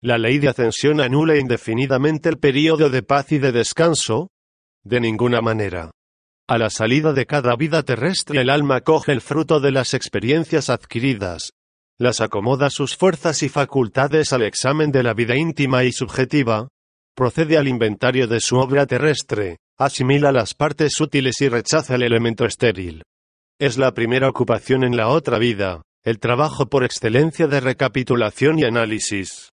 La 0.07 0.19
ley 0.19 0.39
de 0.39 0.49
ascensión 0.49 1.01
anula 1.01 1.37
indefinidamente 1.37 2.29
el 2.29 2.39
período 2.39 2.91
de 2.91 3.03
paz 3.03 3.33
y 3.33 3.39
de 3.39 3.51
descanso? 3.51 4.31
De 4.85 5.01
ninguna 5.01 5.41
manera. 5.41 5.91
A 6.47 6.59
la 6.59 6.71
salida 6.71 7.13
de 7.13 7.27
cada 7.27 7.57
vida 7.57 7.83
terrestre 7.83 8.41
el 8.41 8.51
alma 8.51 8.83
coge 8.83 9.11
el 9.11 9.21
fruto 9.21 9.59
de 9.59 9.73
las 9.73 9.95
experiencias 9.95 10.71
adquiridas, 10.71 11.51
las 11.99 12.21
acomoda 12.21 12.71
sus 12.71 12.97
fuerzas 12.97 13.43
y 13.43 13.49
facultades 13.49 14.33
al 14.33 14.43
examen 14.43 14.93
de 14.93 15.03
la 15.03 15.13
vida 15.13 15.35
íntima 15.35 15.83
y 15.83 15.91
subjetiva, 15.91 16.69
procede 17.17 17.59
al 17.59 17.67
inventario 17.67 18.29
de 18.29 18.39
su 18.39 18.59
obra 18.59 18.87
terrestre, 18.87 19.57
asimila 19.77 20.31
las 20.31 20.55
partes 20.55 21.01
útiles 21.01 21.41
y 21.41 21.49
rechaza 21.49 21.97
el 21.97 22.05
elemento 22.05 22.45
estéril. 22.45 23.03
Es 23.59 23.77
la 23.77 23.93
primera 23.93 24.29
ocupación 24.29 24.85
en 24.85 24.97
la 24.97 25.09
otra 25.09 25.41
vida, 25.41 25.83
el 26.05 26.21
trabajo 26.21 26.67
por 26.67 26.85
excelencia 26.85 27.49
de 27.49 27.59
recapitulación 27.59 28.61
y 28.61 28.63
análisis. 28.67 29.51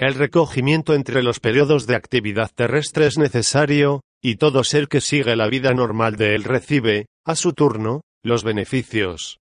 El 0.00 0.14
recogimiento 0.14 0.94
entre 0.94 1.22
los 1.22 1.40
periodos 1.40 1.86
de 1.86 1.94
actividad 1.94 2.50
terrestre 2.54 3.04
es 3.06 3.18
necesario, 3.18 4.00
y 4.22 4.36
todo 4.36 4.64
ser 4.64 4.88
que 4.88 5.02
sigue 5.02 5.36
la 5.36 5.46
vida 5.46 5.74
normal 5.74 6.16
de 6.16 6.34
él 6.34 6.44
recibe, 6.44 7.04
a 7.26 7.34
su 7.34 7.52
turno, 7.52 8.00
los 8.24 8.42
beneficios. 8.42 9.40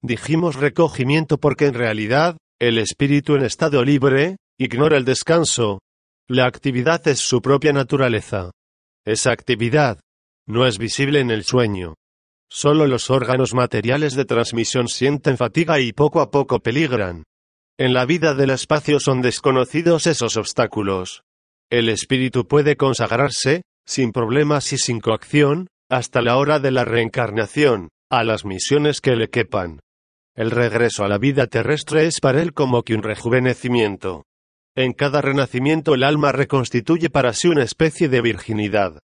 Dijimos 0.00 0.56
recogimiento 0.56 1.36
porque 1.36 1.66
en 1.66 1.74
realidad, 1.74 2.38
el 2.58 2.78
espíritu 2.78 3.34
en 3.34 3.44
estado 3.44 3.84
libre, 3.84 4.38
ignora 4.58 4.96
el 4.96 5.04
descanso. 5.04 5.80
La 6.26 6.46
actividad 6.46 7.06
es 7.06 7.20
su 7.20 7.42
propia 7.42 7.74
naturaleza. 7.74 8.50
Esa 9.04 9.30
actividad 9.32 10.00
no 10.46 10.66
es 10.66 10.78
visible 10.78 11.20
en 11.20 11.30
el 11.30 11.44
sueño. 11.44 11.96
Solo 12.48 12.86
los 12.86 13.10
órganos 13.10 13.52
materiales 13.52 14.14
de 14.14 14.24
transmisión 14.24 14.88
sienten 14.88 15.36
fatiga 15.36 15.80
y 15.80 15.92
poco 15.92 16.22
a 16.22 16.30
poco 16.30 16.60
peligran. 16.60 17.24
En 17.80 17.94
la 17.94 18.06
vida 18.06 18.34
del 18.34 18.50
espacio 18.50 18.98
son 18.98 19.22
desconocidos 19.22 20.08
esos 20.08 20.36
obstáculos. 20.36 21.22
El 21.70 21.88
espíritu 21.88 22.48
puede 22.48 22.76
consagrarse, 22.76 23.62
sin 23.86 24.10
problemas 24.10 24.72
y 24.72 24.78
sin 24.78 24.98
coacción, 24.98 25.68
hasta 25.88 26.20
la 26.20 26.38
hora 26.38 26.58
de 26.58 26.72
la 26.72 26.84
reencarnación, 26.84 27.90
a 28.10 28.24
las 28.24 28.44
misiones 28.44 29.00
que 29.00 29.14
le 29.14 29.30
quepan. 29.30 29.78
El 30.34 30.50
regreso 30.50 31.04
a 31.04 31.08
la 31.08 31.18
vida 31.18 31.46
terrestre 31.46 32.06
es 32.06 32.18
para 32.20 32.42
él 32.42 32.52
como 32.52 32.82
que 32.82 32.94
un 32.94 33.04
rejuvenecimiento. 33.04 34.24
En 34.76 34.92
cada 34.92 35.22
renacimiento 35.22 35.94
el 35.94 36.02
alma 36.02 36.32
reconstituye 36.32 37.10
para 37.10 37.32
sí 37.32 37.46
una 37.46 37.62
especie 37.62 38.08
de 38.08 38.20
virginidad. 38.20 38.98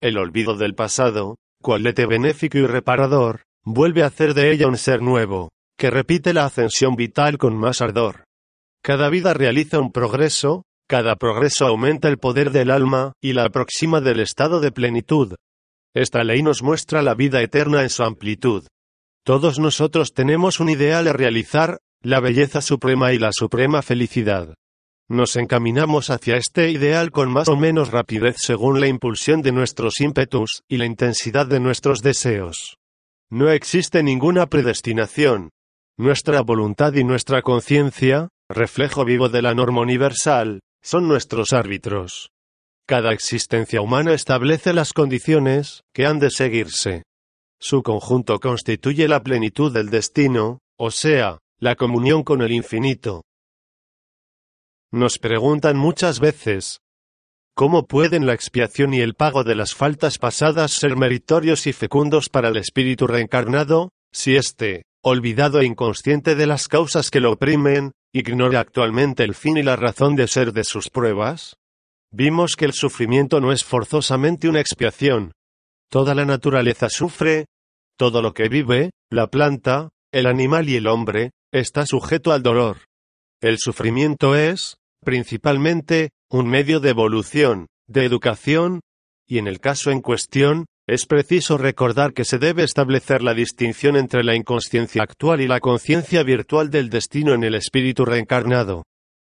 El 0.00 0.16
olvido 0.16 0.56
del 0.56 0.74
pasado, 0.74 1.36
cualete 1.60 2.06
benéfico 2.06 2.56
y 2.56 2.66
reparador, 2.66 3.42
vuelve 3.64 4.02
a 4.02 4.06
hacer 4.06 4.32
de 4.32 4.50
ella 4.50 4.66
un 4.66 4.78
ser 4.78 5.02
nuevo, 5.02 5.50
que 5.78 5.90
repite 5.90 6.32
la 6.32 6.44
ascensión 6.44 6.96
vital 6.96 7.38
con 7.38 7.56
más 7.56 7.80
ardor. 7.80 8.24
Cada 8.82 9.08
vida 9.08 9.34
realiza 9.34 9.80
un 9.80 9.92
progreso, 9.92 10.64
cada 10.88 11.16
progreso 11.16 11.66
aumenta 11.66 12.08
el 12.08 12.18
poder 12.18 12.50
del 12.50 12.70
alma 12.70 13.14
y 13.20 13.32
la 13.32 13.44
aproxima 13.44 14.00
del 14.00 14.20
estado 14.20 14.60
de 14.60 14.72
plenitud. 14.72 15.34
Esta 15.94 16.24
ley 16.24 16.42
nos 16.42 16.62
muestra 16.62 17.02
la 17.02 17.14
vida 17.14 17.40
eterna 17.40 17.82
en 17.82 17.90
su 17.90 18.02
amplitud. 18.02 18.66
Todos 19.24 19.58
nosotros 19.58 20.12
tenemos 20.12 20.60
un 20.60 20.68
ideal 20.68 21.08
a 21.08 21.12
realizar, 21.12 21.78
la 22.02 22.20
belleza 22.20 22.60
suprema 22.60 23.14
y 23.14 23.18
la 23.18 23.30
suprema 23.32 23.80
felicidad. 23.80 24.54
Nos 25.08 25.36
encaminamos 25.36 26.10
hacia 26.10 26.36
este 26.36 26.70
ideal 26.70 27.10
con 27.10 27.30
más 27.30 27.48
o 27.48 27.56
menos 27.56 27.90
rapidez 27.90 28.36
según 28.38 28.80
la 28.80 28.88
impulsión 28.88 29.40
de 29.42 29.52
nuestros 29.52 30.00
ímpetus 30.00 30.62
y 30.68 30.76
la 30.78 30.86
intensidad 30.86 31.46
de 31.46 31.60
nuestros 31.60 32.00
deseos. 32.00 32.76
No 33.30 33.50
existe 33.50 34.02
ninguna 34.02 34.46
predestinación. 34.46 35.50
Nuestra 35.96 36.40
voluntad 36.40 36.92
y 36.94 37.04
nuestra 37.04 37.42
conciencia, 37.42 38.28
reflejo 38.48 39.04
vivo 39.04 39.28
de 39.28 39.42
la 39.42 39.54
norma 39.54 39.80
universal, 39.80 40.58
son 40.82 41.06
nuestros 41.06 41.52
árbitros. 41.52 42.30
Cada 42.84 43.12
existencia 43.12 43.80
humana 43.80 44.12
establece 44.12 44.72
las 44.72 44.92
condiciones 44.92 45.82
que 45.94 46.04
han 46.06 46.18
de 46.18 46.30
seguirse. 46.30 47.04
Su 47.60 47.84
conjunto 47.84 48.40
constituye 48.40 49.06
la 49.06 49.22
plenitud 49.22 49.72
del 49.72 49.88
destino, 49.88 50.58
o 50.76 50.90
sea, 50.90 51.38
la 51.60 51.76
comunión 51.76 52.24
con 52.24 52.42
el 52.42 52.50
infinito. 52.50 53.22
Nos 54.90 55.20
preguntan 55.20 55.76
muchas 55.76 56.18
veces, 56.18 56.80
¿cómo 57.54 57.86
pueden 57.86 58.26
la 58.26 58.34
expiación 58.34 58.94
y 58.94 59.00
el 59.00 59.14
pago 59.14 59.44
de 59.44 59.54
las 59.54 59.76
faltas 59.76 60.18
pasadas 60.18 60.72
ser 60.72 60.96
meritorios 60.96 61.68
y 61.68 61.72
fecundos 61.72 62.28
para 62.28 62.48
el 62.48 62.56
espíritu 62.56 63.06
reencarnado, 63.06 63.90
si 64.12 64.34
éste, 64.34 64.82
olvidado 65.04 65.60
e 65.60 65.66
inconsciente 65.66 66.34
de 66.34 66.46
las 66.46 66.66
causas 66.66 67.10
que 67.10 67.20
lo 67.20 67.32
oprimen, 67.32 67.92
ignora 68.12 68.60
actualmente 68.60 69.22
el 69.22 69.34
fin 69.34 69.58
y 69.58 69.62
la 69.62 69.76
razón 69.76 70.16
de 70.16 70.26
ser 70.26 70.52
de 70.52 70.64
sus 70.64 70.88
pruebas? 70.88 71.56
Vimos 72.10 72.56
que 72.56 72.64
el 72.64 72.72
sufrimiento 72.72 73.40
no 73.40 73.52
es 73.52 73.64
forzosamente 73.64 74.48
una 74.48 74.60
expiación. 74.60 75.32
Toda 75.90 76.14
la 76.14 76.24
naturaleza 76.24 76.88
sufre, 76.88 77.46
todo 77.98 78.22
lo 78.22 78.32
que 78.32 78.48
vive, 78.48 78.90
la 79.10 79.26
planta, 79.26 79.90
el 80.10 80.26
animal 80.26 80.68
y 80.68 80.76
el 80.76 80.86
hombre, 80.86 81.32
está 81.52 81.84
sujeto 81.84 82.32
al 82.32 82.42
dolor. 82.42 82.78
El 83.42 83.58
sufrimiento 83.58 84.34
es, 84.34 84.78
principalmente, 85.04 86.10
un 86.30 86.48
medio 86.48 86.80
de 86.80 86.90
evolución, 86.90 87.66
de 87.86 88.06
educación, 88.06 88.80
y 89.26 89.36
en 89.38 89.48
el 89.48 89.60
caso 89.60 89.90
en 89.90 90.00
cuestión, 90.00 90.64
es 90.86 91.06
preciso 91.06 91.56
recordar 91.56 92.12
que 92.12 92.24
se 92.24 92.38
debe 92.38 92.62
establecer 92.62 93.22
la 93.22 93.32
distinción 93.32 93.96
entre 93.96 94.22
la 94.22 94.34
inconsciencia 94.34 95.02
actual 95.02 95.40
y 95.40 95.48
la 95.48 95.60
conciencia 95.60 96.22
virtual 96.22 96.70
del 96.70 96.90
destino 96.90 97.32
en 97.32 97.42
el 97.42 97.54
espíritu 97.54 98.04
reencarnado. 98.04 98.84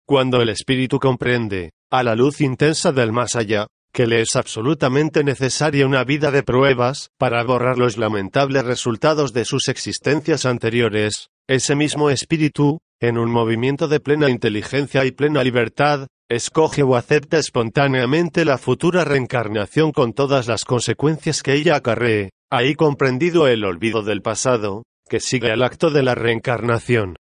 Cuando 0.08 0.42
el 0.42 0.50
espíritu 0.50 1.00
comprende, 1.00 1.72
a 1.92 2.04
la 2.04 2.16
luz 2.16 2.40
intensa 2.40 2.94
del 2.94 3.12
más 3.12 3.36
allá, 3.36 3.68
que 3.94 4.08
le 4.08 4.22
es 4.22 4.38
absolutamente 4.38 5.26
necesaria 5.26 5.86
una 5.86 6.06
vida 6.06 6.32
de 6.32 6.44
pruebas 6.44 7.10
para 7.18 7.44
borrar 7.44 7.78
los 7.78 7.98
lamentables 7.98 8.64
resultados 8.64 9.34
de 9.34 9.44
sus 9.44 9.68
existencias 9.68 10.46
anteriores, 10.46 11.28
ese 11.48 11.76
mismo 11.76 12.10
espíritu, 12.10 12.80
en 13.02 13.18
un 13.18 13.30
movimiento 13.30 13.90
de 13.90 14.00
plena 14.00 14.30
inteligencia 14.30 15.04
y 15.04 15.12
plena 15.12 15.44
libertad, 15.44 16.08
escoge 16.32 16.82
o 16.82 16.96
acepta 16.96 17.38
espontáneamente 17.38 18.46
la 18.46 18.58
futura 18.58 19.04
reencarnación 19.04 19.92
con 19.92 20.14
todas 20.14 20.48
las 20.48 20.64
consecuencias 20.64 21.44
que 21.44 21.56
ella 21.56 21.76
acarree, 21.76 22.30
ahí 22.50 22.74
comprendido 22.74 23.50
el 23.50 23.66
olvido 23.66 24.02
del 24.02 24.22
pasado, 24.22 24.84
que 25.10 25.20
sigue 25.20 25.52
al 25.52 25.62
acto 25.62 25.90
de 25.90 26.04
la 26.04 26.16
reencarnación. 26.16 27.18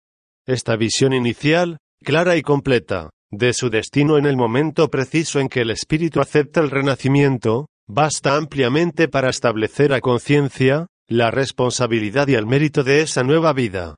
Esta 0.45 0.75
visión 0.75 1.13
inicial, 1.13 1.77
clara 2.03 2.35
y 2.35 2.41
completa, 2.41 3.09
de 3.31 3.53
su 3.53 3.69
destino 3.69 4.17
en 4.17 4.25
el 4.25 4.35
momento 4.35 4.89
preciso 4.89 5.39
en 5.39 5.47
que 5.47 5.61
el 5.61 5.71
espíritu 5.71 6.19
acepta 6.19 6.59
el 6.59 6.69
renacimiento, 6.69 7.67
basta 7.87 8.35
ampliamente 8.35 9.07
para 9.07 9.29
establecer 9.29 9.93
a 9.93 10.01
conciencia, 10.01 10.87
la 11.07 11.31
responsabilidad 11.31 12.27
y 12.27 12.33
el 12.33 12.45
mérito 12.45 12.83
de 12.83 13.03
esa 13.03 13.23
nueva 13.23 13.53
vida. 13.53 13.95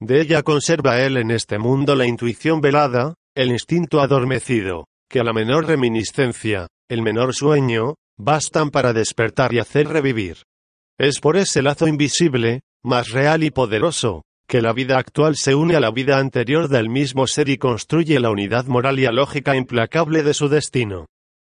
De 0.00 0.20
ella 0.20 0.42
conserva 0.42 1.00
él 1.00 1.16
en 1.16 1.30
este 1.30 1.58
mundo 1.60 1.94
la 1.94 2.06
intuición 2.06 2.60
velada, 2.60 3.14
el 3.38 3.52
instinto 3.52 4.00
adormecido, 4.00 4.86
que 5.08 5.20
a 5.20 5.22
la 5.22 5.32
menor 5.32 5.68
reminiscencia, 5.68 6.66
el 6.88 7.02
menor 7.02 7.36
sueño, 7.36 7.94
bastan 8.18 8.70
para 8.70 8.92
despertar 8.92 9.54
y 9.54 9.60
hacer 9.60 9.86
revivir. 9.86 10.38
Es 10.98 11.20
por 11.20 11.36
ese 11.36 11.62
lazo 11.62 11.86
invisible, 11.86 12.62
más 12.82 13.10
real 13.12 13.44
y 13.44 13.52
poderoso, 13.52 14.22
que 14.48 14.60
la 14.60 14.72
vida 14.72 14.98
actual 14.98 15.36
se 15.36 15.54
une 15.54 15.76
a 15.76 15.80
la 15.80 15.92
vida 15.92 16.18
anterior 16.18 16.66
del 16.66 16.88
mismo 16.88 17.28
ser 17.28 17.48
y 17.48 17.58
construye 17.58 18.18
la 18.18 18.30
unidad 18.30 18.66
moral 18.66 18.98
y 18.98 19.06
lógica 19.06 19.54
implacable 19.54 20.24
de 20.24 20.34
su 20.34 20.48
destino. 20.48 21.06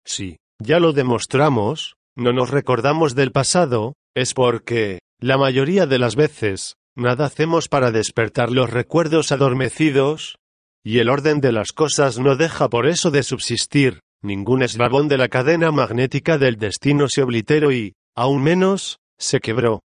Si, 0.05 0.37
ya 0.59 0.79
lo 0.79 0.93
demostramos, 0.93 1.95
no 2.15 2.31
nos 2.31 2.51
recordamos 2.51 3.15
del 3.15 3.31
pasado, 3.31 3.95
es 4.15 4.35
porque, 4.35 4.99
la 5.19 5.39
mayoría 5.39 5.87
de 5.87 5.97
las 5.97 6.15
veces, 6.15 6.75
nada 6.95 7.25
hacemos 7.25 7.69
para 7.69 7.89
despertar 7.89 8.51
los 8.51 8.69
recuerdos 8.69 9.31
adormecidos, 9.31 10.35
y 10.83 10.99
el 10.99 11.09
orden 11.09 11.41
de 11.41 11.51
las 11.51 11.71
cosas 11.71 12.17
no 12.17 12.35
deja 12.35 12.67
por 12.69 12.87
eso 12.87 13.11
de 13.11 13.23
subsistir, 13.23 13.99
ningún 14.21 14.63
eslabón 14.63 15.07
de 15.07 15.17
la 15.17 15.27
cadena 15.27 15.71
magnética 15.71 16.37
del 16.37 16.57
destino 16.57 17.07
se 17.07 17.21
obliteró 17.21 17.71
y, 17.71 17.93
aún 18.15 18.41
menos, 18.41 18.97
se 19.19 19.39
quebró. 19.39 19.81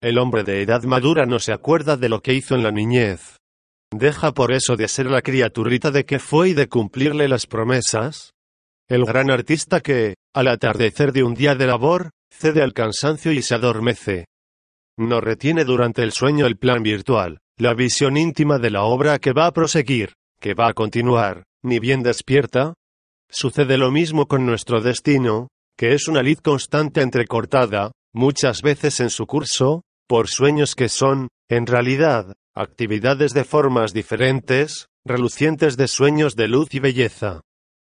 El 0.00 0.18
hombre 0.18 0.44
de 0.44 0.62
edad 0.62 0.84
madura 0.84 1.26
no 1.26 1.38
se 1.40 1.52
acuerda 1.52 1.96
de 1.96 2.08
lo 2.08 2.20
que 2.20 2.34
hizo 2.34 2.54
en 2.54 2.62
la 2.62 2.70
niñez. 2.70 3.38
Deja 3.92 4.32
por 4.32 4.52
eso 4.52 4.76
de 4.76 4.88
ser 4.88 5.06
la 5.06 5.22
criaturita 5.22 5.90
de 5.90 6.04
que 6.04 6.18
fue 6.18 6.50
y 6.50 6.54
de 6.54 6.68
cumplirle 6.68 7.28
las 7.28 7.46
promesas. 7.46 8.32
El 8.88 9.04
gran 9.04 9.30
artista 9.30 9.80
que, 9.80 10.14
al 10.34 10.48
atardecer 10.48 11.12
de 11.12 11.24
un 11.24 11.34
día 11.34 11.54
de 11.54 11.66
labor, 11.66 12.10
cede 12.30 12.62
al 12.62 12.72
cansancio 12.72 13.32
y 13.32 13.42
se 13.42 13.54
adormece. 13.54 14.26
No 14.98 15.20
retiene 15.20 15.64
durante 15.64 16.02
el 16.02 16.12
sueño 16.12 16.46
el 16.46 16.56
plan 16.56 16.82
virtual, 16.82 17.38
la 17.58 17.74
visión 17.74 18.16
íntima 18.16 18.58
de 18.58 18.70
la 18.70 18.84
obra 18.84 19.18
que 19.18 19.32
va 19.32 19.46
a 19.46 19.52
proseguir, 19.52 20.12
que 20.40 20.54
va 20.54 20.68
a 20.68 20.74
continuar, 20.74 21.44
ni 21.62 21.78
bien 21.78 22.02
despierta. 22.02 22.74
Sucede 23.28 23.76
lo 23.76 23.90
mismo 23.90 24.26
con 24.26 24.46
nuestro 24.46 24.80
destino, 24.80 25.48
que 25.76 25.92
es 25.92 26.08
una 26.08 26.22
lid 26.22 26.38
constante 26.38 27.02
entrecortada, 27.02 27.92
muchas 28.14 28.62
veces 28.62 29.00
en 29.00 29.10
su 29.10 29.26
curso, 29.26 29.82
por 30.08 30.28
sueños 30.28 30.74
que 30.74 30.88
son, 30.88 31.28
en 31.48 31.66
realidad, 31.66 32.34
actividades 32.54 33.32
de 33.34 33.44
formas 33.44 33.92
diferentes, 33.92 34.86
relucientes 35.04 35.76
de 35.76 35.88
sueños 35.88 36.36
de 36.36 36.48
luz 36.48 36.72
y 36.74 36.78
belleza. 36.78 37.42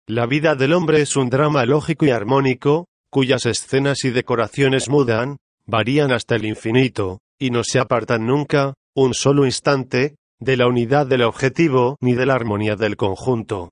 La 0.08 0.26
vida 0.26 0.56
del 0.56 0.74
hombre 0.74 1.02
es 1.02 1.16
un 1.16 1.30
drama 1.30 1.66
lógico 1.66 2.06
y 2.06 2.12
armónico, 2.12 2.88
cuyas 3.10 3.46
escenas 3.46 4.04
y 4.04 4.10
decoraciones 4.10 4.90
mudan, 4.90 5.38
varían 5.66 6.12
hasta 6.12 6.36
el 6.36 6.46
infinito, 6.46 7.20
y 7.40 7.52
no 7.52 7.64
se 7.64 7.80
apartan 7.80 8.26
nunca, 8.26 8.74
un 8.96 9.14
solo 9.14 9.46
instante, 9.46 10.16
de 10.40 10.58
la 10.58 10.68
unidad 10.68 11.08
del 11.08 11.24
objetivo 11.24 11.98
ni 12.00 12.14
de 12.14 12.26
la 12.26 12.36
armonía 12.36 12.76
del 12.76 12.96
conjunto. 12.96 13.72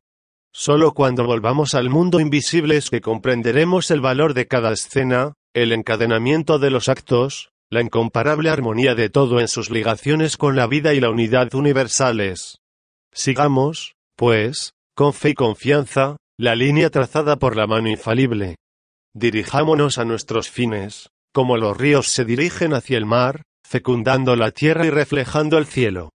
Solo 0.54 0.94
cuando 0.94 1.26
volvamos 1.26 1.76
al 1.76 1.90
mundo 1.90 2.20
invisible 2.20 2.78
es 2.78 2.90
que 2.90 3.02
comprenderemos 3.02 3.92
el 3.92 4.02
valor 4.02 4.34
de 4.34 4.48
cada 4.48 4.72
escena, 4.72 5.34
el 5.54 5.74
encadenamiento 5.74 6.60
de 6.60 6.72
los 6.72 6.88
actos, 6.88 7.50
la 7.70 7.82
incomparable 7.82 8.50
armonía 8.50 8.96
de 8.96 9.10
todo 9.10 9.40
en 9.40 9.48
sus 9.48 9.70
ligaciones 9.70 10.38
con 10.38 10.56
la 10.56 10.68
vida 10.68 10.94
y 10.94 11.02
la 11.02 11.10
unidad 11.10 11.54
universales. 11.54 12.60
Sigamos, 13.12 13.96
pues, 14.16 14.72
con 14.96 15.14
fe 15.14 15.32
y 15.32 15.34
confianza, 15.34 16.18
la 16.38 16.56
línea 16.56 16.90
trazada 16.90 17.36
por 17.38 17.56
la 17.56 17.68
mano 17.68 17.90
infalible. 17.90 18.56
Dirijámonos 19.14 19.98
a 19.98 20.06
nuestros 20.06 20.50
fines, 20.50 21.10
como 21.34 21.58
los 21.58 21.76
ríos 21.76 22.08
se 22.08 22.24
dirigen 22.24 22.74
hacia 22.74 22.98
el 22.98 23.06
mar, 23.06 23.44
fecundando 23.68 24.36
la 24.36 24.52
tierra 24.52 24.86
y 24.86 24.90
reflejando 24.90 25.58
el 25.58 25.66
cielo. 25.66 26.12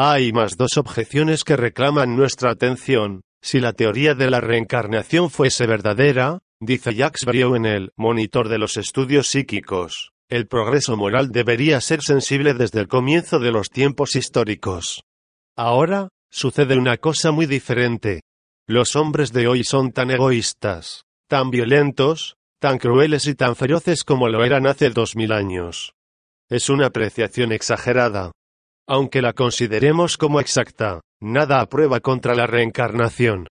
Hay 0.00 0.32
más 0.32 0.56
dos 0.56 0.76
objeciones 0.76 1.42
que 1.42 1.56
reclaman 1.56 2.14
nuestra 2.14 2.52
atención. 2.52 3.22
Si 3.42 3.58
la 3.58 3.72
teoría 3.72 4.14
de 4.14 4.30
la 4.30 4.40
reencarnación 4.40 5.28
fuese 5.28 5.66
verdadera, 5.66 6.38
Dice 6.60 6.94
Jacques 6.94 7.24
Brieux 7.24 7.56
en 7.56 7.66
el 7.66 7.92
Monitor 7.96 8.48
de 8.48 8.58
los 8.58 8.76
Estudios 8.76 9.26
Psíquicos. 9.26 10.12
El 10.28 10.46
progreso 10.46 10.96
moral 10.96 11.30
debería 11.32 11.80
ser 11.80 12.00
sensible 12.02 12.54
desde 12.54 12.78
el 12.78 12.86
comienzo 12.86 13.40
de 13.40 13.50
los 13.50 13.70
tiempos 13.70 14.14
históricos. 14.14 15.02
Ahora, 15.56 16.10
sucede 16.30 16.78
una 16.78 16.98
cosa 16.98 17.32
muy 17.32 17.46
diferente. 17.46 18.20
Los 18.68 18.94
hombres 18.94 19.32
de 19.32 19.48
hoy 19.48 19.64
son 19.64 19.90
tan 19.90 20.12
egoístas, 20.12 21.06
tan 21.28 21.50
violentos, 21.50 22.36
tan 22.60 22.78
crueles 22.78 23.26
y 23.26 23.34
tan 23.34 23.56
feroces 23.56 24.04
como 24.04 24.28
lo 24.28 24.44
eran 24.44 24.68
hace 24.68 24.90
dos 24.90 25.16
mil 25.16 25.32
años. 25.32 25.94
Es 26.48 26.68
una 26.70 26.86
apreciación 26.86 27.50
exagerada. 27.50 28.30
Aunque 28.88 29.22
la 29.22 29.34
consideremos 29.34 30.16
como 30.16 30.40
exacta, 30.40 31.00
nada 31.20 31.60
aprueba 31.60 32.00
contra 32.00 32.34
la 32.34 32.46
reencarnación. 32.46 33.46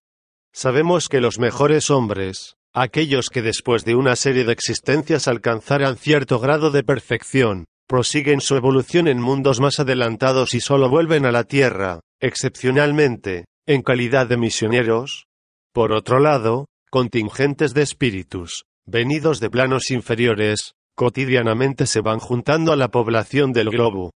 Sabemos 0.52 1.08
que 1.08 1.20
los 1.20 1.38
mejores 1.38 1.90
hombres, 1.90 2.58
Aquellos 2.74 3.28
que 3.30 3.42
después 3.42 3.84
de 3.84 3.94
una 3.94 4.14
serie 4.14 4.44
de 4.44 4.52
existencias 4.52 5.26
alcanzaran 5.26 5.96
cierto 5.96 6.38
grado 6.38 6.70
de 6.70 6.84
perfección, 6.84 7.64
prosiguen 7.88 8.40
su 8.40 8.56
evolución 8.56 9.08
en 9.08 9.20
mundos 9.20 9.58
más 9.58 9.80
adelantados 9.80 10.54
y 10.54 10.60
solo 10.60 10.88
vuelven 10.88 11.24
a 11.24 11.32
la 11.32 11.44
Tierra, 11.44 12.00
excepcionalmente, 12.20 13.46
en 13.66 13.82
calidad 13.82 14.28
de 14.28 14.36
misioneros. 14.36 15.26
Por 15.72 15.92
otro 15.92 16.20
lado, 16.20 16.66
contingentes 16.90 17.74
de 17.74 17.82
espíritus, 17.82 18.64
venidos 18.86 19.40
de 19.40 19.50
planos 19.50 19.90
inferiores, 19.90 20.74
cotidianamente 20.94 21.86
se 21.86 22.00
van 22.00 22.18
juntando 22.18 22.72
a 22.72 22.76
la 22.76 22.88
población 22.88 23.52
del 23.52 23.70
globo. 23.70 24.12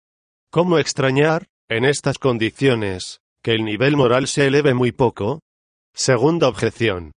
¿Cómo 0.52 0.80
extrañar, 0.80 1.46
en 1.70 1.86
estas 1.86 2.18
condiciones, 2.18 3.20
que 3.44 3.52
el 3.52 3.64
nivel 3.64 3.96
moral 3.96 4.26
se 4.26 4.48
eleve 4.48 4.74
muy 4.74 4.92
poco? 4.92 5.42
Segunda 5.94 6.48
objeción. 6.48 7.12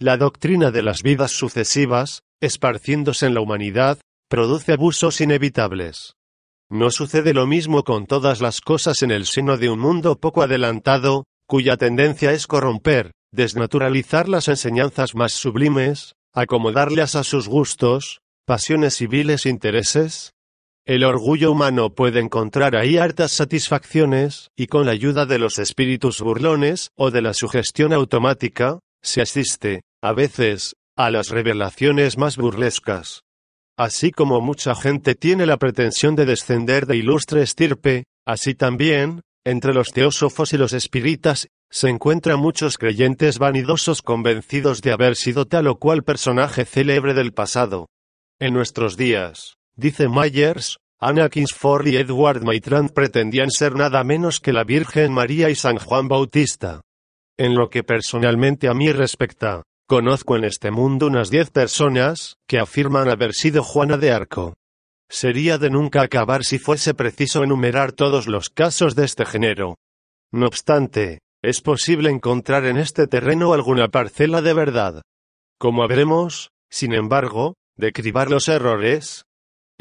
La 0.00 0.16
doctrina 0.16 0.72
de 0.72 0.82
las 0.82 1.04
vidas 1.04 1.30
sucesivas, 1.30 2.22
esparciéndose 2.40 3.26
en 3.26 3.34
la 3.34 3.40
humanidad, 3.40 4.00
produce 4.28 4.72
abusos 4.72 5.20
inevitables. 5.20 6.14
No 6.68 6.90
sucede 6.90 7.32
lo 7.34 7.46
mismo 7.46 7.84
con 7.84 8.06
todas 8.06 8.40
las 8.40 8.60
cosas 8.60 9.02
en 9.02 9.12
el 9.12 9.26
seno 9.26 9.58
de 9.58 9.70
un 9.70 9.78
mundo 9.78 10.18
poco 10.18 10.42
adelantado, 10.42 11.24
cuya 11.46 11.76
tendencia 11.76 12.32
es 12.32 12.48
corromper, 12.48 13.12
desnaturalizar 13.30 14.28
las 14.28 14.48
enseñanzas 14.48 15.14
más 15.14 15.34
sublimes, 15.34 16.16
acomodarlas 16.34 17.14
a 17.14 17.22
sus 17.22 17.46
gustos, 17.46 18.22
pasiones 18.44 18.96
civiles 18.96 19.46
intereses. 19.46 20.32
El 20.84 21.04
orgullo 21.04 21.52
humano 21.52 21.94
puede 21.94 22.18
encontrar 22.18 22.74
ahí 22.74 22.98
hartas 22.98 23.30
satisfacciones, 23.30 24.50
y 24.56 24.66
con 24.66 24.84
la 24.84 24.92
ayuda 24.92 25.26
de 25.26 25.38
los 25.38 25.60
espíritus 25.60 26.20
burlones, 26.20 26.90
o 26.96 27.12
de 27.12 27.22
la 27.22 27.34
sugestión 27.34 27.92
automática, 27.92 28.80
se 29.00 29.22
asiste, 29.22 29.82
a 30.02 30.12
veces, 30.12 30.74
a 30.96 31.12
las 31.12 31.28
revelaciones 31.28 32.18
más 32.18 32.36
burlescas. 32.36 33.22
Así 33.78 34.10
como 34.10 34.40
mucha 34.40 34.74
gente 34.74 35.14
tiene 35.14 35.46
la 35.46 35.56
pretensión 35.56 36.16
de 36.16 36.26
descender 36.26 36.86
de 36.86 36.96
ilustre 36.96 37.42
estirpe, 37.42 38.04
así 38.26 38.54
también, 38.54 39.20
entre 39.44 39.74
los 39.74 39.92
teósofos 39.92 40.52
y 40.52 40.58
los 40.58 40.72
espíritas, 40.72 41.46
se 41.70 41.90
encuentran 41.90 42.40
muchos 42.40 42.76
creyentes 42.76 43.38
vanidosos 43.38 44.02
convencidos 44.02 44.82
de 44.82 44.92
haber 44.92 45.14
sido 45.14 45.46
tal 45.46 45.68
o 45.68 45.76
cual 45.76 46.02
personaje 46.02 46.64
célebre 46.64 47.14
del 47.14 47.32
pasado. 47.32 47.88
En 48.40 48.52
nuestros 48.52 48.96
días, 48.96 49.56
dice 49.82 50.08
Myers, 50.08 50.78
Anna 50.98 51.28
Kingsford 51.28 51.88
y 51.88 51.96
Edward 51.96 52.42
Maitrand 52.44 52.92
pretendían 52.92 53.50
ser 53.50 53.74
nada 53.74 54.04
menos 54.04 54.38
que 54.38 54.52
la 54.52 54.62
Virgen 54.62 55.12
María 55.12 55.50
y 55.50 55.56
San 55.56 55.76
Juan 55.76 56.06
Bautista. 56.06 56.80
En 57.36 57.56
lo 57.56 57.68
que 57.68 57.82
personalmente 57.82 58.68
a 58.68 58.74
mí 58.74 58.92
respecta, 58.92 59.64
conozco 59.88 60.36
en 60.36 60.44
este 60.44 60.70
mundo 60.70 61.08
unas 61.08 61.28
diez 61.28 61.50
personas 61.50 62.36
que 62.46 62.60
afirman 62.60 63.08
haber 63.08 63.34
sido 63.34 63.64
Juana 63.64 63.96
de 63.96 64.12
Arco. 64.12 64.54
Sería 65.10 65.58
de 65.58 65.70
nunca 65.70 66.02
acabar 66.02 66.44
si 66.44 66.58
fuese 66.58 66.94
preciso 66.94 67.42
enumerar 67.42 67.92
todos 67.92 68.28
los 68.28 68.48
casos 68.48 68.94
de 68.94 69.04
este 69.04 69.26
género. 69.26 69.76
No 70.30 70.46
obstante, 70.46 71.18
es 71.42 71.60
posible 71.60 72.10
encontrar 72.10 72.64
en 72.64 72.76
este 72.76 73.08
terreno 73.08 73.52
alguna 73.52 73.88
parcela 73.88 74.40
de 74.40 74.54
verdad. 74.54 75.02
Como 75.58 75.86
veremos, 75.88 76.50
sin 76.70 76.94
embargo, 76.94 77.54
de 77.76 77.92
cribar 77.92 78.30
los 78.30 78.46
errores, 78.48 79.24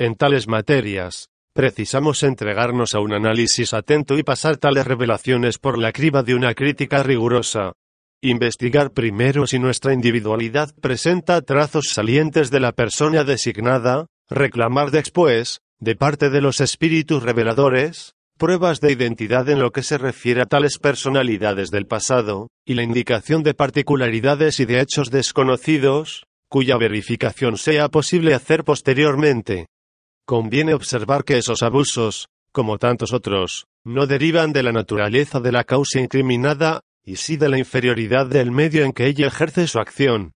en 0.02 0.16
tales 0.16 0.48
materias, 0.48 1.30
precisamos 1.54 2.24
entregarnos 2.24 2.96
a 2.96 3.00
un 3.00 3.14
análisis 3.14 3.72
atento 3.72 4.18
y 4.18 4.24
pasar 4.24 4.58
tales 4.58 4.88
revelaciones 4.88 5.60
por 5.60 5.78
la 5.78 5.92
criba 5.92 6.24
de 6.24 6.34
una 6.34 6.56
crítica 6.56 7.04
rigurosa. 7.04 7.74
Investigar 8.20 8.94
primero 8.94 9.46
si 9.46 9.60
nuestra 9.60 9.94
individualidad 9.94 10.74
presenta 10.82 11.40
trazos 11.44 11.90
salientes 11.94 12.50
de 12.50 12.62
la 12.62 12.72
persona 12.72 13.24
designada, 13.24 14.08
reclamar 14.28 14.90
después, 14.90 15.60
de 15.80 15.96
parte 15.96 16.32
de 16.32 16.42
los 16.42 16.62
espíritus 16.62 17.22
reveladores, 17.22 18.16
pruebas 18.40 18.82
de 18.82 18.94
identidad 18.94 19.48
en 19.50 19.60
lo 19.60 19.72
que 19.72 19.84
se 19.84 20.00
refiere 20.00 20.42
a 20.42 20.46
tales 20.46 20.80
personalidades 20.80 21.70
del 21.70 21.86
pasado, 21.86 22.48
y 22.66 22.74
la 22.74 22.82
indicación 22.82 23.44
de 23.44 23.54
particularidades 23.54 24.60
y 24.60 24.66
de 24.66 24.80
hechos 24.80 25.12
desconocidos, 25.12 26.24
cuya 26.50 26.78
verificación 26.78 27.56
sea 27.58 27.88
posible 27.90 28.34
hacer 28.34 28.64
posteriormente. 28.64 29.68
Conviene 30.26 30.74
observar 30.74 31.24
que 31.24 31.38
esos 31.38 31.64
abusos, 31.64 32.28
como 32.52 32.78
tantos 32.78 33.14
otros, 33.14 33.66
no 33.84 34.06
derivan 34.06 34.54
de 34.54 34.64
la 34.64 34.72
naturaleza 34.72 35.40
de 35.40 35.52
la 35.52 35.64
causa 35.64 36.00
incriminada, 36.00 36.82
y 37.04 37.16
sí 37.16 37.38
de 37.38 37.50
la 37.50 37.58
inferioridad 37.58 38.28
del 38.28 38.52
medio 38.52 38.84
en 38.84 38.94
que 38.94 39.08
ella 39.08 39.28
ejerce 39.28 39.68
su 39.68 39.80
acción. 39.80 40.34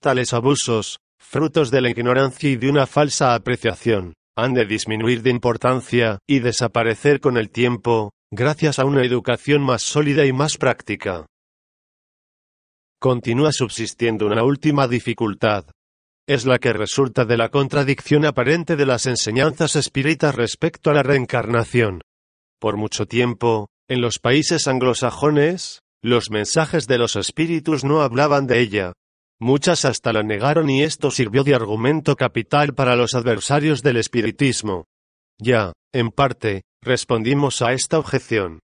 Tales 0.00 0.32
abusos, 0.32 0.98
frutos 1.18 1.70
de 1.70 1.80
la 1.80 1.90
ignorancia 1.90 2.50
y 2.50 2.56
de 2.56 2.68
una 2.68 2.86
falsa 2.86 3.34
apreciación, 3.34 4.14
han 4.36 4.54
de 4.54 4.66
disminuir 4.66 5.22
de 5.22 5.30
importancia 5.30 6.18
y 6.26 6.40
desaparecer 6.40 7.20
con 7.20 7.36
el 7.36 7.50
tiempo, 7.50 8.12
gracias 8.32 8.78
a 8.78 8.84
una 8.84 9.04
educación 9.04 9.62
más 9.62 9.82
sólida 9.82 10.26
y 10.26 10.32
más 10.32 10.56
práctica. 10.56 11.26
Continúa 12.98 13.52
subsistiendo 13.52 14.26
una 14.26 14.42
última 14.42 14.88
dificultad, 14.88 15.66
es 16.30 16.46
la 16.46 16.60
que 16.60 16.72
resulta 16.72 17.24
de 17.24 17.36
la 17.36 17.48
contradicción 17.48 18.24
aparente 18.24 18.76
de 18.76 18.86
las 18.86 19.06
enseñanzas 19.06 19.74
espíritas 19.74 20.32
respecto 20.32 20.88
a 20.88 20.94
la 20.94 21.02
reencarnación. 21.02 22.02
Por 22.60 22.76
mucho 22.76 23.06
tiempo, 23.06 23.66
en 23.88 24.00
los 24.00 24.20
países 24.20 24.68
anglosajones, 24.68 25.80
los 26.04 26.30
mensajes 26.30 26.86
de 26.86 26.98
los 26.98 27.16
espíritus 27.16 27.82
no 27.82 28.02
hablaban 28.02 28.46
de 28.46 28.60
ella. 28.60 28.92
Muchas 29.40 29.84
hasta 29.84 30.12
la 30.12 30.22
negaron 30.22 30.70
y 30.70 30.84
esto 30.84 31.10
sirvió 31.10 31.42
de 31.42 31.56
argumento 31.56 32.14
capital 32.14 32.74
para 32.74 32.94
los 32.94 33.14
adversarios 33.14 33.82
del 33.82 33.96
espiritismo. 33.96 34.84
Ya, 35.36 35.72
en 35.92 36.10
parte, 36.10 36.62
respondimos 36.80 37.60
a 37.60 37.72
esta 37.72 37.98
objeción. 37.98 38.60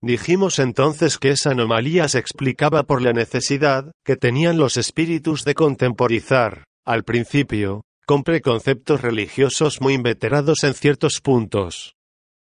Dijimos 0.00 0.60
entonces 0.60 1.18
que 1.18 1.30
esa 1.30 1.50
anomalía 1.50 2.06
se 2.06 2.20
explicaba 2.20 2.84
por 2.84 3.02
la 3.02 3.12
necesidad 3.12 3.90
que 4.04 4.14
tenían 4.14 4.56
los 4.56 4.76
espíritus 4.76 5.42
de 5.44 5.54
contemporizar, 5.54 6.67
al 6.88 7.04
principio, 7.04 7.84
con 8.06 8.22
preconceptos 8.22 9.02
religiosos 9.02 9.82
muy 9.82 9.92
inveterados 9.92 10.64
en 10.64 10.72
ciertos 10.72 11.20
puntos. 11.20 11.96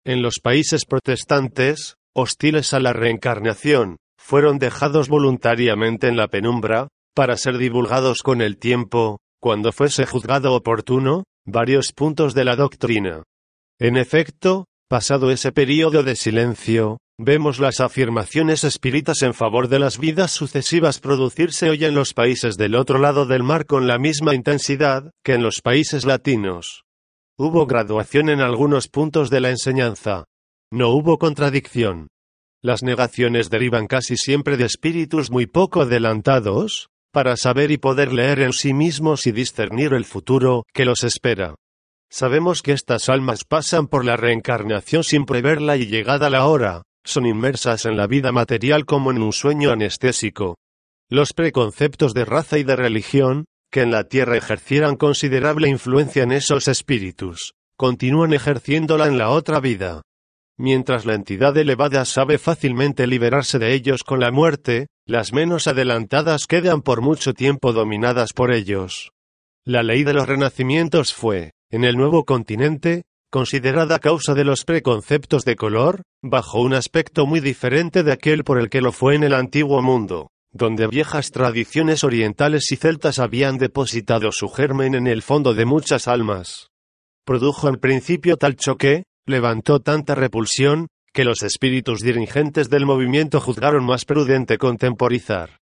En 0.05 0.23
los 0.23 0.39
países 0.41 0.85
protestantes, 0.85 1.97
hostiles 2.15 2.73
a 2.73 2.79
la 2.79 2.93
reencarnación, 2.93 3.97
fueron 4.17 4.61
dejados 4.61 5.09
voluntariamente 5.09 6.07
en 6.07 6.17
la 6.17 6.29
penumbra, 6.29 6.87
para 7.13 7.37
ser 7.37 7.59
divulgados 7.59 8.23
con 8.23 8.41
el 8.41 8.57
tiempo, 8.57 9.19
cuando 9.41 9.73
fuese 9.73 10.07
juzgado 10.07 10.55
oportuno, 10.55 11.25
varios 11.45 11.93
puntos 11.93 12.33
de 12.33 12.45
la 12.45 12.55
doctrina. 12.55 13.25
En 13.81 13.97
efecto, 13.97 14.67
pasado 14.89 15.33
ese 15.33 15.51
período 15.51 16.05
de 16.05 16.15
silencio, 16.15 16.99
Vemos 17.19 17.61
las 17.61 17.81
afirmaciones 17.81 18.63
espíritas 18.63 19.23
en 19.23 19.33
favor 19.33 19.69
de 19.69 19.79
las 19.79 19.99
vidas 19.99 20.33
sucesivas 20.33 21.01
producirse 21.01 21.71
hoy 21.71 21.83
en 21.87 21.95
los 21.95 22.13
países 22.13 22.59
del 22.59 22.75
otro 22.75 22.99
lado 22.99 23.25
del 23.25 23.43
mar 23.43 23.65
con 23.65 23.87
la 23.87 23.99
misma 23.99 24.35
intensidad 24.35 25.11
que 25.25 25.33
en 25.33 25.43
los 25.43 25.63
países 25.63 26.05
latinos. 26.05 26.85
Hubo 27.39 27.65
graduación 27.65 28.29
en 28.29 28.43
algunos 28.43 28.89
puntos 28.89 29.31
de 29.31 29.41
la 29.41 29.49
enseñanza. 29.49 30.25
No 30.71 30.91
hubo 30.91 31.17
contradicción. 31.17 32.09
Las 32.63 32.83
negaciones 32.83 33.49
derivan 33.49 33.87
casi 33.87 34.19
siempre 34.19 34.59
de 34.59 34.67
espíritus 34.67 35.31
muy 35.31 35.47
poco 35.47 35.83
adelantados, 35.83 36.91
para 37.13 37.39
saber 37.39 37.71
y 37.71 37.79
poder 37.79 38.13
leer 38.13 38.41
en 38.41 38.53
sí 38.53 38.75
mismos 38.75 39.27
y 39.27 39.33
discernir 39.33 39.95
el 39.95 40.05
futuro 40.05 40.65
que 40.75 40.85
los 40.85 41.03
espera. 41.03 41.55
Sabemos 42.11 42.61
que 42.61 42.73
estas 42.73 43.09
almas 43.09 43.45
pasan 43.45 43.87
por 43.87 44.05
la 44.05 44.19
reencarnación 44.19 45.03
sin 45.03 45.25
preverla 45.25 45.79
y 45.79 45.87
llegada 45.87 46.29
la 46.29 46.47
hora, 46.47 46.83
son 47.07 47.25
inmersas 47.27 47.87
en 47.87 47.97
la 47.97 48.07
vida 48.07 48.33
material 48.33 48.85
como 48.85 49.11
en 49.11 49.23
un 49.23 49.33
sueño 49.33 49.71
anestésico. 49.71 50.57
Los 51.09 51.33
preconceptos 51.33 52.15
de 52.15 52.25
raza 52.25 52.59
y 52.59 52.65
de 52.65 52.77
religión, 52.77 53.47
que 53.71 53.83
en 53.83 53.91
la 53.91 54.05
Tierra 54.05 54.37
ejercieran 54.37 54.97
considerable 54.97 55.69
influencia 55.69 56.23
en 56.23 56.33
esos 56.33 56.69
espíritus, 56.69 57.55
continúan 57.77 58.33
ejerciéndola 58.33 59.07
en 59.07 59.19
la 59.19 59.31
otra 59.31 59.61
vida. 59.61 60.03
Mientras 60.59 61.05
la 61.05 61.15
entidad 61.15 61.57
elevada 61.57 62.05
sabe 62.05 62.39
fácilmente 62.39 63.07
liberarse 63.07 63.59
de 63.59 63.75
ellos 63.75 64.03
con 64.03 64.21
la 64.21 64.31
muerte, 64.31 64.87
las 65.07 65.33
menos 65.33 65.67
adelantadas 65.67 66.47
quedan 66.47 66.83
por 66.83 67.03
mucho 67.03 67.35
tiempo 67.35 67.73
dominadas 67.73 68.33
por 68.33 68.53
ellos. 68.53 69.13
La 69.65 69.83
ley 69.83 70.03
de 70.03 70.15
los 70.15 70.27
renacimientos 70.27 71.13
fue, 71.13 71.53
en 71.71 71.85
el 71.85 71.97
nuevo 71.97 72.25
continente, 72.25 73.03
considerada 73.37 73.99
causa 73.99 74.33
de 74.33 74.45
los 74.45 74.65
preconceptos 74.65 75.45
de 75.45 75.57
color, 75.57 76.01
bajo 76.23 76.63
un 76.63 76.73
aspecto 76.73 77.27
muy 77.27 77.41
diferente 77.41 78.03
de 78.03 78.11
aquel 78.11 78.45
por 78.45 78.59
el 78.59 78.71
que 78.71 78.81
lo 78.81 78.93
fue 78.93 79.15
en 79.15 79.25
el 79.25 79.35
antiguo 79.35 79.83
mundo, 79.83 80.31
donde 80.53 80.87
viejas 80.87 81.33
tradiciones 81.33 82.03
orientales 82.03 82.73
y 82.73 82.77
celtas 82.77 83.19
habían 83.19 83.59
depositado 83.59 84.33
su 84.33 84.49
germen 84.49 84.95
en 84.95 85.07
el 85.07 85.21
fondo 85.21 85.53
de 85.53 85.67
muchas 85.67 86.09
almas. 86.09 86.71
Produjo 87.27 87.69
al 87.69 87.79
principio 87.79 88.39
tal 88.39 88.57
choque, 88.57 89.03
levantó 89.27 89.81
tanta 89.81 90.15
repulsión, 90.15 90.87
que 91.13 91.25
los 91.27 91.43
espíritus 91.43 92.01
dirigentes 92.01 92.71
del 92.71 92.87
movimiento 92.87 93.39
juzgaron 93.39 93.85
más 93.85 94.07
prudente 94.07 94.57
contemporizar. 94.57 95.59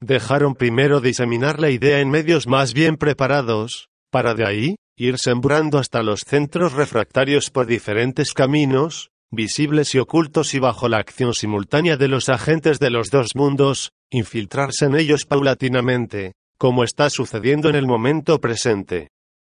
Dejaron 0.00 0.56
primero 0.56 1.00
diseminar 1.00 1.60
la 1.60 1.70
idea 1.70 2.00
en 2.00 2.10
medios 2.10 2.48
más 2.48 2.74
bien 2.74 2.96
preparados, 2.96 3.90
para 4.10 4.34
de 4.34 4.44
ahí, 4.44 4.74
ir 4.96 5.18
sembrando 5.18 5.78
hasta 5.78 6.02
los 6.02 6.20
centros 6.20 6.72
refractarios 6.72 7.50
por 7.50 7.66
diferentes 7.66 8.34
caminos, 8.34 9.10
visibles 9.30 9.94
y 9.94 9.98
ocultos 9.98 10.54
y 10.54 10.58
bajo 10.58 10.88
la 10.88 10.98
acción 10.98 11.32
simultánea 11.32 11.96
de 11.96 12.08
los 12.08 12.28
agentes 12.28 12.78
de 12.78 12.90
los 12.90 13.10
dos 13.10 13.28
mundos, 13.34 13.92
infiltrarse 14.10 14.84
en 14.84 14.94
ellos 14.96 15.24
paulatinamente, 15.24 16.32
como 16.58 16.84
está 16.84 17.10
sucediendo 17.10 17.68
en 17.68 17.76
el 17.76 17.86
momento 17.86 18.40
presente. 18.40 19.08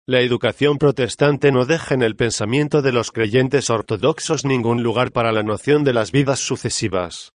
La 0.08 0.20
educación 0.20 0.78
protestante 0.78 1.50
no 1.50 1.66
deja 1.66 1.94
en 1.94 2.02
el 2.02 2.16
pensamiento 2.16 2.80
de 2.80 2.92
los 2.92 3.10
creyentes 3.10 3.70
ortodoxos 3.70 4.44
ningún 4.44 4.82
lugar 4.82 5.10
para 5.10 5.32
la 5.32 5.42
noción 5.42 5.84
de 5.84 5.92
las 5.92 6.12
vidas 6.12 6.38
sucesivas. 6.38 7.32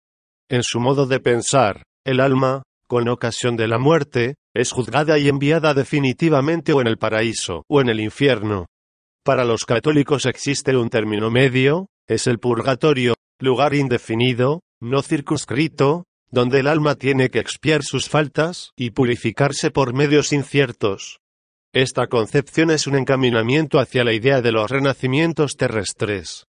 En 0.48 0.62
su 0.62 0.80
modo 0.80 1.06
de 1.06 1.20
pensar, 1.20 1.82
el 2.04 2.20
alma, 2.20 2.62
con 2.86 3.08
ocasión 3.08 3.56
de 3.56 3.68
la 3.68 3.78
muerte, 3.78 4.36
es 4.54 4.72
juzgada 4.72 5.18
y 5.18 5.28
enviada 5.28 5.74
definitivamente 5.74 6.72
o 6.72 6.80
en 6.80 6.86
el 6.86 6.98
paraíso 6.98 7.64
o 7.68 7.80
en 7.80 7.88
el 7.88 8.00
infierno. 8.00 8.66
Para 9.24 9.44
los 9.44 9.64
católicos 9.64 10.26
existe 10.26 10.76
un 10.76 10.88
término 10.88 11.30
medio, 11.30 11.88
es 12.08 12.26
el 12.26 12.38
purgatorio, 12.38 13.14
lugar 13.38 13.74
indefinido, 13.74 14.62
no 14.80 15.02
circunscrito, 15.02 16.04
donde 16.30 16.60
el 16.60 16.66
alma 16.66 16.94
tiene 16.94 17.28
que 17.28 17.38
expiar 17.38 17.82
sus 17.82 18.08
faltas 18.08 18.70
y 18.76 18.90
purificarse 18.90 19.70
por 19.70 19.94
medios 19.94 20.32
inciertos. 20.32 21.20
Esta 21.72 22.08
concepción 22.08 22.70
es 22.70 22.86
un 22.86 22.96
encaminamiento 22.96 23.78
hacia 23.78 24.04
la 24.04 24.12
idea 24.12 24.40
de 24.40 24.52
los 24.52 24.70
renacimientos 24.70 25.56
terrestres. 25.56 26.46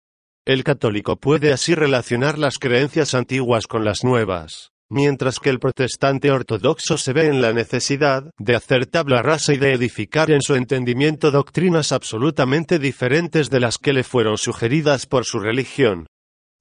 El 0.45 0.63
católico 0.65 1.17
puede 1.17 1.53
así 1.53 1.75
relacionar 1.75 2.39
las 2.39 2.59
creencias 2.59 3.15
antiguas 3.15 3.67
con 3.67 3.85
las 3.85 4.05
nuevas 4.05 4.73
mientras 4.91 5.41
que 5.41 5.51
el 5.51 5.59
protestante 5.59 6.31
ortodoxo 6.31 6.99
se 6.99 7.13
ve 7.13 7.27
en 7.27 7.41
la 7.41 7.53
necesidad 7.53 8.31
de 8.39 8.55
hacer 8.55 8.87
tabla 8.87 9.23
rasa 9.23 9.55
y 9.55 9.59
de 9.59 9.73
edificar 9.73 10.31
en 10.31 10.43
su 10.43 10.55
entendimiento 10.55 11.31
doctrinas 11.31 11.93
absolutamente 11.93 12.79
diferentes 12.79 13.51
de 13.51 13.61
las 13.61 13.79
que 13.79 13.93
le 13.93 14.05
fueron 14.05 14.39
sugeridas 14.39 15.07
por 15.07 15.25
su 15.25 15.39
religión. 15.39 16.07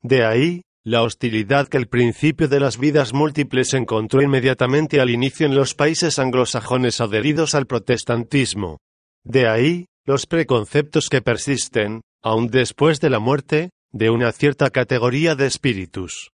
De 0.01 0.25
ahí, 0.25 0.61
la 0.83 1.01
hostilidad 1.01 1.67
que 1.67 1.77
el 1.77 1.87
principio 1.87 2.47
de 2.47 2.59
las 2.59 2.77
vidas 2.77 3.11
múltiples 3.11 3.73
encontró 3.73 4.21
inmediatamente 4.21 5.01
al 5.01 5.09
inicio 5.09 5.47
en 5.47 5.55
los 5.55 5.73
países 5.73 6.19
anglosajones 6.19 7.01
adheridos 7.01 7.55
al 7.55 7.65
protestantismo. 7.65 8.77
De 9.23 9.47
ahí, 9.47 9.87
los 10.05 10.27
preconceptos 10.27 11.09
que 11.09 11.21
persisten, 11.23 12.01
aun 12.21 12.47
después 12.47 12.99
de 12.99 13.09
la 13.09 13.17
muerte, 13.17 13.71
de 13.91 14.11
una 14.11 14.31
cierta 14.31 14.69
categoría 14.69 15.33
de 15.33 15.47
espíritus. 15.47 16.29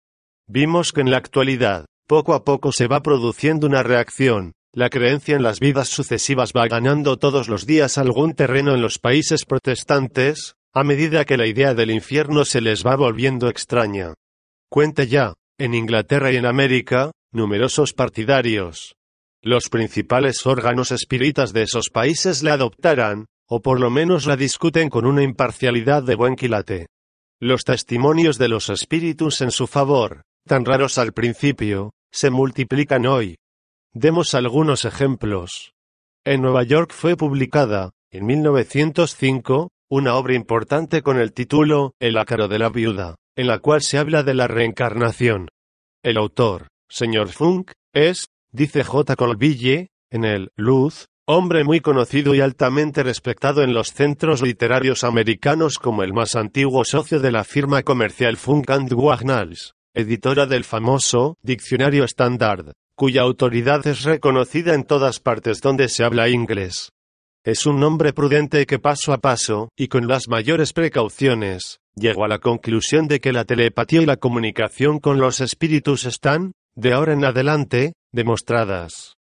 Vimos 0.50 0.92
que 0.92 1.02
en 1.02 1.10
la 1.10 1.18
actualidad, 1.18 1.84
poco 2.06 2.32
a 2.32 2.42
poco 2.42 2.72
se 2.72 2.86
va 2.86 3.02
produciendo 3.02 3.66
una 3.66 3.82
reacción, 3.82 4.52
la 4.72 4.88
creencia 4.88 5.36
en 5.36 5.42
las 5.42 5.60
vidas 5.60 5.88
sucesivas 5.88 6.52
va 6.56 6.66
ganando 6.68 7.18
todos 7.18 7.48
los 7.48 7.66
días 7.66 7.98
algún 7.98 8.32
terreno 8.32 8.74
en 8.74 8.80
los 8.80 8.98
países 8.98 9.44
protestantes, 9.44 10.54
a 10.72 10.84
medida 10.84 11.26
que 11.26 11.36
la 11.36 11.46
idea 11.46 11.74
del 11.74 11.90
infierno 11.90 12.46
se 12.46 12.62
les 12.62 12.82
va 12.82 12.96
volviendo 12.96 13.50
extraña. 13.50 14.14
Cuenta 14.70 15.04
ya, 15.04 15.34
en 15.58 15.74
Inglaterra 15.74 16.32
y 16.32 16.36
en 16.36 16.46
América, 16.46 17.10
numerosos 17.30 17.92
partidarios. 17.92 18.94
Los 19.42 19.68
principales 19.68 20.46
órganos 20.46 20.92
espíritas 20.92 21.52
de 21.52 21.64
esos 21.64 21.90
países 21.90 22.42
la 22.42 22.54
adoptarán, 22.54 23.26
o 23.46 23.60
por 23.60 23.80
lo 23.80 23.90
menos 23.90 24.24
la 24.24 24.36
discuten 24.36 24.88
con 24.88 25.04
una 25.04 25.22
imparcialidad 25.22 26.02
de 26.04 26.14
buen 26.14 26.36
quilate. 26.36 26.86
Los 27.38 27.64
testimonios 27.64 28.38
de 28.38 28.48
los 28.48 28.70
espíritus 28.70 29.42
en 29.42 29.50
su 29.50 29.66
favor, 29.66 30.22
tan 30.48 30.64
raros 30.64 30.98
al 30.98 31.12
principio, 31.12 31.92
se 32.10 32.30
multiplican 32.30 33.06
hoy. 33.06 33.36
Demos 33.92 34.34
algunos 34.34 34.84
ejemplos. 34.84 35.72
En 36.24 36.42
Nueva 36.42 36.64
York 36.64 36.92
fue 36.92 37.16
publicada, 37.16 37.90
en 38.10 38.26
1905, 38.26 39.70
una 39.88 40.16
obra 40.16 40.34
importante 40.34 41.02
con 41.02 41.18
el 41.18 41.32
título 41.32 41.92
El 42.00 42.18
ácaro 42.18 42.48
de 42.48 42.58
la 42.58 42.70
viuda, 42.70 43.14
en 43.36 43.46
la 43.46 43.60
cual 43.60 43.82
se 43.82 43.98
habla 43.98 44.24
de 44.24 44.34
la 44.34 44.48
reencarnación. 44.48 45.48
El 46.02 46.16
autor, 46.16 46.66
señor 46.88 47.28
Funk, 47.28 47.72
es, 47.94 48.26
dice 48.50 48.82
J. 48.82 49.14
Colville, 49.16 49.88
en 50.10 50.24
el 50.24 50.50
Luz, 50.56 51.06
hombre 51.26 51.62
muy 51.62 51.80
conocido 51.80 52.34
y 52.34 52.40
altamente 52.40 53.02
respetado 53.02 53.62
en 53.62 53.74
los 53.74 53.92
centros 53.92 54.42
literarios 54.42 55.04
americanos 55.04 55.78
como 55.78 56.02
el 56.02 56.14
más 56.14 56.36
antiguo 56.36 56.84
socio 56.84 57.20
de 57.20 57.32
la 57.32 57.44
firma 57.44 57.82
comercial 57.82 58.38
Funk 58.38 58.70
and 58.70 58.92
Wagnalls, 58.92 59.74
editora 59.94 60.46
del 60.46 60.64
famoso 60.64 61.36
Diccionario 61.42 62.04
Standard, 62.04 62.72
cuya 62.96 63.22
autoridad 63.22 63.86
es 63.86 64.02
reconocida 64.02 64.74
en 64.74 64.84
todas 64.84 65.20
partes 65.20 65.60
donde 65.60 65.88
se 65.88 66.04
habla 66.04 66.28
inglés. 66.28 66.90
Es 67.44 67.64
un 67.66 67.82
hombre 67.82 68.12
prudente 68.12 68.66
que 68.66 68.78
paso 68.78 69.12
a 69.12 69.18
paso, 69.18 69.70
y 69.76 69.88
con 69.88 70.08
las 70.08 70.28
mayores 70.28 70.72
precauciones, 70.72 71.78
llegó 71.94 72.24
a 72.24 72.28
la 72.28 72.40
conclusión 72.40 73.08
de 73.08 73.20
que 73.20 73.32
la 73.32 73.44
telepatía 73.44 74.02
y 74.02 74.06
la 74.06 74.16
comunicación 74.16 74.98
con 74.98 75.18
los 75.18 75.40
espíritus 75.40 76.04
están, 76.04 76.52
de 76.76 76.92
ahora 76.92 77.12
en 77.12 77.24
adelante, 77.24 77.94
demostradas. 78.12 79.14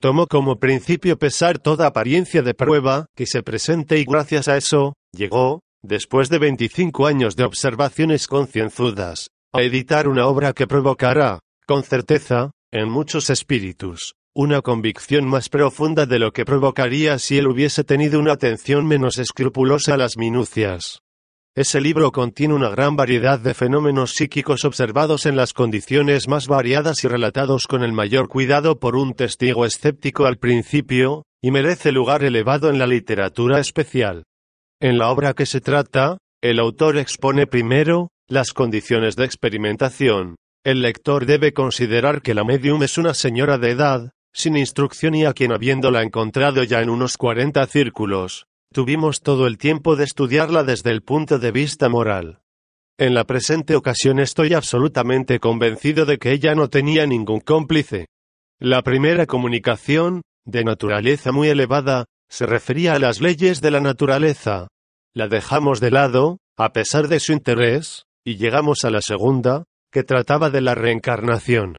Tomó 0.00 0.26
como 0.26 0.58
principio 0.58 1.18
pesar 1.18 1.58
toda 1.58 1.86
apariencia 1.86 2.42
de 2.42 2.54
prueba 2.54 3.06
que 3.14 3.26
se 3.26 3.42
presente 3.42 3.98
y 3.98 4.04
gracias 4.04 4.48
a 4.48 4.56
eso, 4.56 4.94
llegó, 5.12 5.60
después 5.82 6.28
de 6.28 6.38
25 6.38 7.06
años 7.06 7.34
de 7.36 7.44
observaciones 7.44 8.26
concienzudas, 8.26 9.28
a 9.56 9.62
editar 9.62 10.06
una 10.06 10.26
obra 10.26 10.52
que 10.52 10.66
provocará, 10.66 11.40
con 11.66 11.82
certeza, 11.82 12.50
en 12.70 12.90
muchos 12.90 13.30
espíritus, 13.30 14.14
una 14.34 14.60
convicción 14.60 15.26
más 15.26 15.48
profunda 15.48 16.04
de 16.04 16.18
lo 16.18 16.32
que 16.32 16.44
provocaría 16.44 17.18
si 17.18 17.38
él 17.38 17.46
hubiese 17.46 17.82
tenido 17.82 18.20
una 18.20 18.32
atención 18.32 18.86
menos 18.86 19.16
escrupulosa 19.16 19.94
a 19.94 19.96
las 19.96 20.18
minucias. 20.18 20.98
Ese 21.54 21.80
libro 21.80 22.12
contiene 22.12 22.52
una 22.52 22.68
gran 22.68 22.96
variedad 22.96 23.38
de 23.38 23.54
fenómenos 23.54 24.10
psíquicos 24.10 24.66
observados 24.66 25.24
en 25.24 25.36
las 25.36 25.54
condiciones 25.54 26.28
más 26.28 26.48
variadas 26.48 27.02
y 27.02 27.08
relatados 27.08 27.66
con 27.66 27.82
el 27.82 27.92
mayor 27.92 28.28
cuidado 28.28 28.78
por 28.78 28.94
un 28.94 29.14
testigo 29.14 29.64
escéptico 29.64 30.26
al 30.26 30.36
principio, 30.36 31.22
y 31.42 31.50
merece 31.50 31.92
lugar 31.92 32.24
elevado 32.24 32.68
en 32.68 32.78
la 32.78 32.86
literatura 32.86 33.58
especial. 33.58 34.24
En 34.82 34.98
la 34.98 35.08
obra 35.08 35.32
que 35.32 35.46
se 35.46 35.62
trata, 35.62 36.18
el 36.42 36.58
autor 36.58 36.98
expone 36.98 37.46
primero, 37.46 38.08
las 38.28 38.52
condiciones 38.52 39.16
de 39.16 39.24
experimentación. 39.24 40.36
El 40.64 40.82
lector 40.82 41.26
debe 41.26 41.52
considerar 41.52 42.22
que 42.22 42.34
la 42.34 42.42
medium 42.42 42.82
es 42.82 42.98
una 42.98 43.14
señora 43.14 43.58
de 43.58 43.70
edad, 43.70 44.10
sin 44.32 44.56
instrucción 44.56 45.14
y 45.14 45.24
a 45.24 45.32
quien 45.32 45.52
habiéndola 45.52 46.02
encontrado 46.02 46.62
ya 46.64 46.82
en 46.82 46.90
unos 46.90 47.16
cuarenta 47.16 47.66
círculos, 47.66 48.46
tuvimos 48.72 49.22
todo 49.22 49.46
el 49.46 49.58
tiempo 49.58 49.96
de 49.96 50.04
estudiarla 50.04 50.64
desde 50.64 50.90
el 50.90 51.02
punto 51.02 51.38
de 51.38 51.52
vista 51.52 51.88
moral. 51.88 52.40
En 52.98 53.14
la 53.14 53.24
presente 53.24 53.76
ocasión 53.76 54.18
estoy 54.18 54.54
absolutamente 54.54 55.38
convencido 55.38 56.04
de 56.04 56.18
que 56.18 56.32
ella 56.32 56.54
no 56.54 56.68
tenía 56.68 57.06
ningún 57.06 57.40
cómplice. 57.40 58.06
La 58.58 58.82
primera 58.82 59.26
comunicación, 59.26 60.22
de 60.44 60.64
naturaleza 60.64 61.30
muy 61.30 61.48
elevada, 61.48 62.06
se 62.28 62.46
refería 62.46 62.94
a 62.94 62.98
las 62.98 63.20
leyes 63.20 63.60
de 63.60 63.70
la 63.70 63.80
naturaleza. 63.80 64.68
La 65.14 65.28
dejamos 65.28 65.80
de 65.80 65.90
lado, 65.90 66.38
a 66.58 66.72
pesar 66.72 67.08
de 67.08 67.20
su 67.20 67.32
interés, 67.32 68.05
y 68.26 68.38
llegamos 68.38 68.84
a 68.84 68.90
la 68.90 69.00
segunda, 69.02 69.64
que 69.92 70.02
trataba 70.02 70.50
de 70.50 70.60
la 70.60 70.74
reencarnación. 70.74 71.76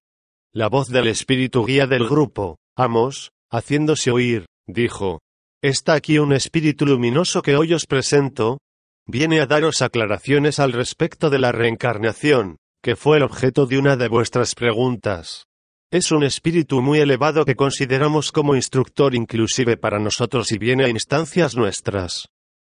La 0.54 0.70
voz 0.70 0.88
del 0.88 1.08
espíritu 1.08 1.66
guía 1.66 1.88
del 1.88 2.08
grupo, 2.08 2.58
Amos, 2.78 3.32
haciéndose 3.52 4.12
oír, 4.12 4.46
dijo, 4.66 5.20
Está 5.62 5.94
aquí 5.94 6.20
un 6.20 6.32
espíritu 6.32 6.86
luminoso 6.86 7.42
que 7.42 7.58
hoy 7.58 7.74
os 7.74 7.86
presento. 7.86 8.60
Viene 9.06 9.42
a 9.42 9.46
daros 9.46 9.82
aclaraciones 9.82 10.60
al 10.60 10.72
respecto 10.72 11.30
de 11.30 11.40
la 11.40 11.52
reencarnación, 11.52 12.56
que 12.82 12.96
fue 12.96 13.18
el 13.18 13.24
objeto 13.24 13.66
de 13.66 13.78
una 13.78 13.98
de 13.98 14.08
vuestras 14.08 14.56
preguntas. 14.56 15.48
Es 15.92 16.14
un 16.14 16.24
espíritu 16.24 16.82
muy 16.82 17.00
elevado 17.00 17.44
que 17.44 17.56
consideramos 17.56 18.32
como 18.32 18.56
instructor 18.56 19.16
inclusive 19.16 19.76
para 19.76 20.00
nosotros 20.00 20.52
y 20.54 20.58
viene 20.58 20.86
a 20.86 20.90
instancias 20.90 21.58
nuestras. 21.58 22.30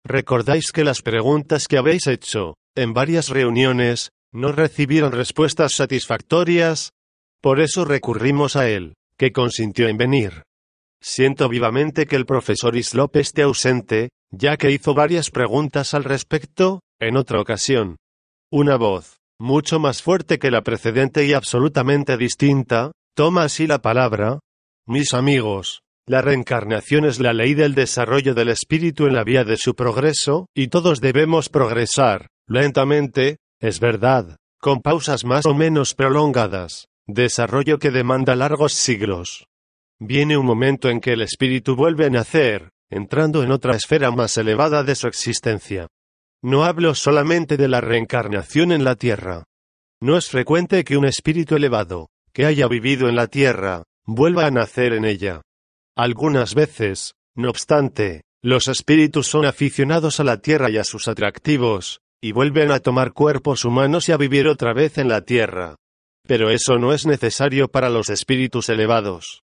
Recordáis 0.06 0.72
que 0.72 0.86
las 0.86 1.02
preguntas 1.02 1.68
que 1.68 1.78
habéis 1.78 2.08
hecho, 2.08 2.56
en 2.78 2.94
varias 2.94 3.30
reuniones, 3.30 4.12
no 4.32 4.52
recibieron 4.52 5.12
respuestas 5.12 5.74
satisfactorias. 5.74 6.92
Por 7.42 7.60
eso 7.60 7.86
recurrimos 7.86 8.56
a 8.56 8.70
él, 8.70 8.96
que 9.18 9.32
consintió 9.32 9.88
en 9.88 9.98
venir. 9.98 10.44
Siento 11.02 11.50
vivamente 11.50 12.06
que 12.06 12.16
el 12.16 12.26
profesor 12.26 12.76
Islop 12.76 13.16
esté 13.18 13.44
ausente, 13.44 14.10
ya 14.32 14.58
que 14.58 14.72
hizo 14.72 14.94
varias 14.94 15.30
preguntas 15.30 15.94
al 15.94 16.04
respecto, 16.04 16.82
en 17.00 17.18
otra 17.18 17.40
ocasión. 17.40 17.98
Una 18.52 18.76
voz, 18.76 19.18
mucho 19.40 19.80
más 19.80 20.02
fuerte 20.02 20.40
que 20.40 20.52
la 20.52 20.62
precedente 20.62 21.26
y 21.26 21.34
absolutamente 21.34 22.18
distinta, 22.18 22.92
toma 23.16 23.44
así 23.44 23.68
la 23.68 23.80
palabra. 23.80 24.40
Mis 24.88 25.14
amigos, 25.14 25.82
la 26.08 26.22
reencarnación 26.22 27.06
es 27.06 27.20
la 27.20 27.34
ley 27.34 27.54
del 27.54 27.76
desarrollo 27.76 28.34
del 28.34 28.50
espíritu 28.50 29.06
en 29.06 29.14
la 29.14 29.24
vía 29.24 29.44
de 29.44 29.58
su 29.58 29.76
progreso, 29.76 30.48
y 30.56 30.70
todos 30.70 31.02
debemos 31.02 31.50
progresar, 31.50 32.28
lentamente, 32.48 33.38
es 33.60 33.80
verdad, 33.80 34.38
con 34.60 34.82
pausas 34.82 35.26
más 35.26 35.46
o 35.46 35.54
menos 35.54 35.94
prolongadas, 35.94 36.88
desarrollo 37.06 37.80
que 37.80 37.92
demanda 37.92 38.36
largos 38.36 38.74
siglos. 38.74 39.48
Viene 40.00 40.38
un 40.38 40.46
momento 40.46 40.90
en 40.90 41.00
que 41.00 41.14
el 41.14 41.22
espíritu 41.22 41.76
vuelve 41.76 42.06
a 42.06 42.10
nacer, 42.10 42.72
entrando 42.90 43.44
en 43.44 43.52
otra 43.52 43.76
esfera 43.76 44.12
más 44.12 44.38
elevada 44.38 44.84
de 44.84 44.96
su 44.96 45.08
existencia. 45.08 45.88
No 46.42 46.64
hablo 46.64 46.94
solamente 46.96 47.58
de 47.58 47.68
la 47.68 47.82
reencarnación 47.82 48.72
en 48.72 48.84
la 48.84 48.96
tierra. 48.96 49.44
No 50.00 50.18
es 50.18 50.30
frecuente 50.30 50.84
que 50.84 50.98
un 50.98 51.06
espíritu 51.06 51.56
elevado, 51.56 52.10
que 52.32 52.46
haya 52.46 52.68
vivido 52.68 53.10
en 53.10 53.16
la 53.16 53.28
tierra, 53.28 53.84
vuelva 54.06 54.46
a 54.46 54.52
nacer 54.52 54.94
en 54.94 55.06
ella. 55.06 55.42
Algunas 55.96 56.54
veces, 56.54 57.16
no 57.36 57.50
obstante, 57.50 58.22
los 58.44 58.68
espíritus 58.68 59.28
son 59.28 59.46
aficionados 59.46 60.20
a 60.20 60.24
la 60.24 60.38
tierra 60.38 60.70
y 60.70 60.78
a 60.78 60.84
sus 60.84 61.08
atractivos, 61.08 62.02
y 62.22 62.32
vuelven 62.32 62.72
a 62.72 62.80
tomar 62.80 63.14
cuerpos 63.14 63.66
humanos 63.66 64.10
y 64.10 64.12
a 64.12 64.18
vivir 64.18 64.48
otra 64.48 64.74
vez 64.74 64.98
en 64.98 65.08
la 65.08 65.22
tierra. 65.22 65.76
Pero 66.28 66.50
eso 66.50 66.78
no 66.78 66.94
es 66.94 67.06
necesario 67.06 67.68
para 67.68 67.90
los 67.90 68.10
espíritus 68.10 68.70
elevados. 68.70 69.44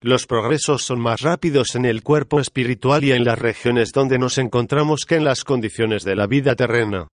Los 0.00 0.26
progresos 0.26 0.82
son 0.82 1.00
más 1.00 1.22
rápidos 1.22 1.74
en 1.76 1.84
el 1.84 2.02
cuerpo 2.02 2.40
espiritual 2.40 3.04
y 3.04 3.12
en 3.12 3.24
las 3.24 3.38
regiones 3.38 3.92
donde 3.92 4.18
nos 4.18 4.38
encontramos 4.38 5.06
que 5.06 5.14
en 5.16 5.24
las 5.24 5.44
condiciones 5.44 6.04
de 6.04 6.16
la 6.16 6.26
vida 6.26 6.54
terrena. 6.56 7.08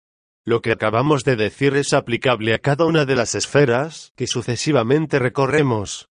Lo 0.45 0.61
que 0.61 0.71
acabamos 0.71 1.23
de 1.25 1.35
decir 1.35 1.75
es 1.75 1.91
aplicable 1.91 2.53
a 2.53 2.59
cada 2.59 2.85
una 2.85 3.03
de 3.03 3.15
las 3.15 3.35
esferas 3.35 4.13
que 4.15 4.27
sucesivamente 4.27 5.19
recorremos. 5.19 6.07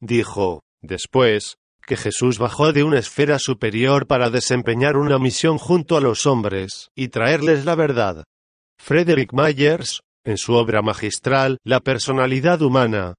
Dijo, 0.00 0.64
después, 0.82 1.58
que 1.86 1.96
Jesús 1.96 2.38
bajó 2.38 2.72
de 2.72 2.82
una 2.82 2.98
esfera 2.98 3.38
superior 3.38 4.08
para 4.08 4.28
desempeñar 4.28 4.96
una 4.96 5.20
misión 5.20 5.56
junto 5.56 5.96
a 5.96 6.00
los 6.00 6.26
hombres 6.26 6.90
y 6.96 7.08
traerles 7.08 7.64
la 7.64 7.76
verdad. 7.76 8.24
Frederick 8.78 9.32
Myers, 9.32 10.00
en 10.24 10.38
su 10.38 10.54
obra 10.54 10.80
magistral 10.80 11.58
La 11.64 11.80
personalidad 11.80 12.62
humana, 12.62 13.14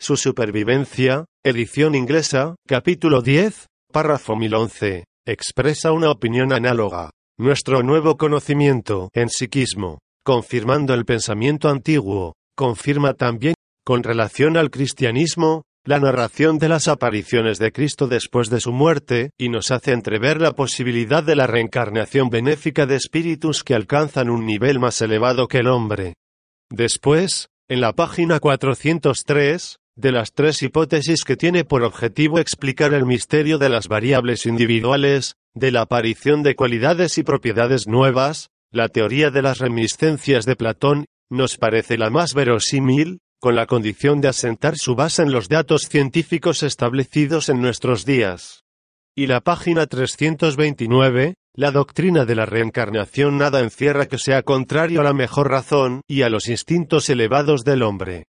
Su 0.00 0.16
supervivencia, 0.16 1.26
edición 1.44 1.94
inglesa, 1.94 2.56
capítulo 2.66 3.22
10, 3.22 3.66
párrafo 3.92 4.34
1011, 4.34 5.04
expresa 5.24 5.92
una 5.92 6.10
opinión 6.10 6.52
análoga. 6.52 7.10
Nuestro 7.38 7.82
nuevo 7.82 8.16
conocimiento 8.16 9.10
en 9.14 9.28
psiquismo, 9.28 10.00
confirmando 10.24 10.92
el 10.94 11.04
pensamiento 11.04 11.68
antiguo, 11.68 12.34
confirma 12.56 13.14
también, 13.14 13.54
con 13.84 14.02
relación 14.02 14.56
al 14.56 14.70
cristianismo, 14.70 15.62
la 15.84 15.98
narración 15.98 16.58
de 16.58 16.68
las 16.68 16.86
apariciones 16.86 17.58
de 17.58 17.72
Cristo 17.72 18.06
después 18.06 18.50
de 18.50 18.60
su 18.60 18.72
muerte, 18.72 19.30
y 19.36 19.48
nos 19.48 19.70
hace 19.70 19.92
entrever 19.92 20.40
la 20.40 20.52
posibilidad 20.52 21.24
de 21.24 21.34
la 21.34 21.46
reencarnación 21.46 22.30
benéfica 22.30 22.86
de 22.86 22.96
espíritus 22.96 23.64
que 23.64 23.74
alcanzan 23.74 24.30
un 24.30 24.46
nivel 24.46 24.78
más 24.78 25.00
elevado 25.02 25.48
que 25.48 25.58
el 25.58 25.66
hombre. 25.66 26.14
Después, 26.70 27.48
en 27.68 27.80
la 27.80 27.92
página 27.94 28.38
403, 28.38 29.76
de 29.96 30.12
las 30.12 30.32
tres 30.32 30.62
hipótesis 30.62 31.24
que 31.24 31.36
tiene 31.36 31.64
por 31.64 31.82
objetivo 31.82 32.38
explicar 32.38 32.94
el 32.94 33.04
misterio 33.04 33.58
de 33.58 33.68
las 33.68 33.88
variables 33.88 34.46
individuales, 34.46 35.34
de 35.54 35.70
la 35.70 35.82
aparición 35.82 36.42
de 36.42 36.54
cualidades 36.54 37.18
y 37.18 37.24
propiedades 37.24 37.86
nuevas, 37.86 38.48
la 38.70 38.88
teoría 38.88 39.30
de 39.30 39.42
las 39.42 39.58
reminiscencias 39.58 40.46
de 40.46 40.56
Platón, 40.56 41.06
nos 41.28 41.56
parece 41.56 41.98
la 41.98 42.08
más 42.08 42.34
verosímil, 42.34 43.18
con 43.42 43.56
la 43.56 43.66
condición 43.66 44.20
de 44.20 44.28
asentar 44.28 44.76
su 44.76 44.94
base 44.94 45.20
en 45.20 45.32
los 45.32 45.48
datos 45.48 45.88
científicos 45.88 46.62
establecidos 46.62 47.48
en 47.48 47.60
nuestros 47.60 48.04
días. 48.04 48.62
Y 49.16 49.26
la 49.26 49.40
página 49.40 49.88
329, 49.88 51.34
la 51.56 51.72
doctrina 51.72 52.24
de 52.24 52.36
la 52.36 52.46
reencarnación 52.46 53.38
nada 53.38 53.58
encierra 53.58 54.06
que 54.06 54.18
sea 54.18 54.44
contrario 54.44 55.00
a 55.00 55.04
la 55.04 55.12
mejor 55.12 55.50
razón 55.50 56.02
y 56.06 56.22
a 56.22 56.28
los 56.28 56.48
instintos 56.48 57.10
elevados 57.10 57.64
del 57.64 57.82
hombre. 57.82 58.26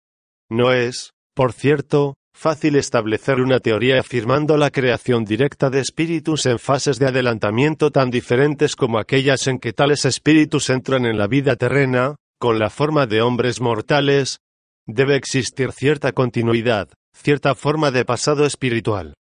No 0.49 0.73
es, 0.73 1.11
por 1.35 1.53
cierto, 1.53 2.15
fácil 2.35 2.75
establecer 2.75 3.39
una 3.39 3.59
teoría 3.59 3.99
afirmando 3.99 4.57
la 4.57 4.71
creación 4.71 5.25
directa 5.25 5.69
de 5.69 5.81
espíritus 5.81 6.47
en 6.47 6.57
fases 6.57 6.97
de 6.97 7.05
adelantamiento 7.05 7.91
tan 7.91 8.09
diferentes 8.09 8.75
como 8.75 8.97
aquellas 8.97 9.45
en 9.45 9.59
que 9.59 9.73
tales 9.73 10.05
espíritus 10.05 10.71
entran 10.71 11.05
en 11.05 11.19
la 11.19 11.27
vida 11.27 11.55
terrena, 11.55 12.15
con 12.39 12.57
la 12.57 12.71
forma 12.71 13.05
de 13.05 13.21
hombres 13.21 13.61
mortales, 13.61 14.39
debe 14.85 15.15
existir 15.15 15.71
cierta 15.71 16.11
continuidad, 16.11 16.89
cierta 17.15 17.55
forma 17.55 17.91
de 17.91 18.05
pasado 18.05 18.45
espiritual. 18.45 19.13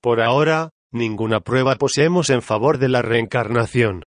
Por 0.00 0.20
ahora, 0.20 0.70
ninguna 0.92 1.40
prueba 1.40 1.76
poseemos 1.76 2.30
en 2.30 2.42
favor 2.42 2.78
de 2.78 2.88
la 2.88 3.02
reencarnación. 3.02 4.04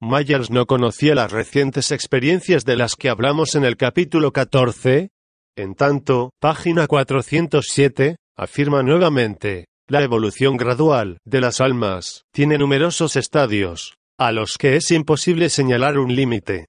Myers 0.00 0.50
no 0.50 0.66
conocía 0.66 1.14
las 1.14 1.32
recientes 1.32 1.90
experiencias 1.92 2.64
de 2.64 2.76
las 2.76 2.94
que 2.96 3.08
hablamos 3.08 3.54
en 3.54 3.64
el 3.64 3.76
capítulo 3.76 4.32
14. 4.32 5.08
En 5.56 5.74
tanto, 5.74 6.30
página 6.40 6.86
407, 6.86 8.16
afirma 8.36 8.82
nuevamente, 8.82 9.66
la 9.88 10.02
evolución 10.02 10.56
gradual 10.56 11.18
de 11.24 11.40
las 11.40 11.60
almas 11.60 12.24
tiene 12.32 12.58
numerosos 12.58 13.16
estadios, 13.16 13.96
a 14.18 14.32
los 14.32 14.56
que 14.58 14.76
es 14.76 14.90
imposible 14.90 15.48
señalar 15.48 15.98
un 15.98 16.14
límite. 16.14 16.66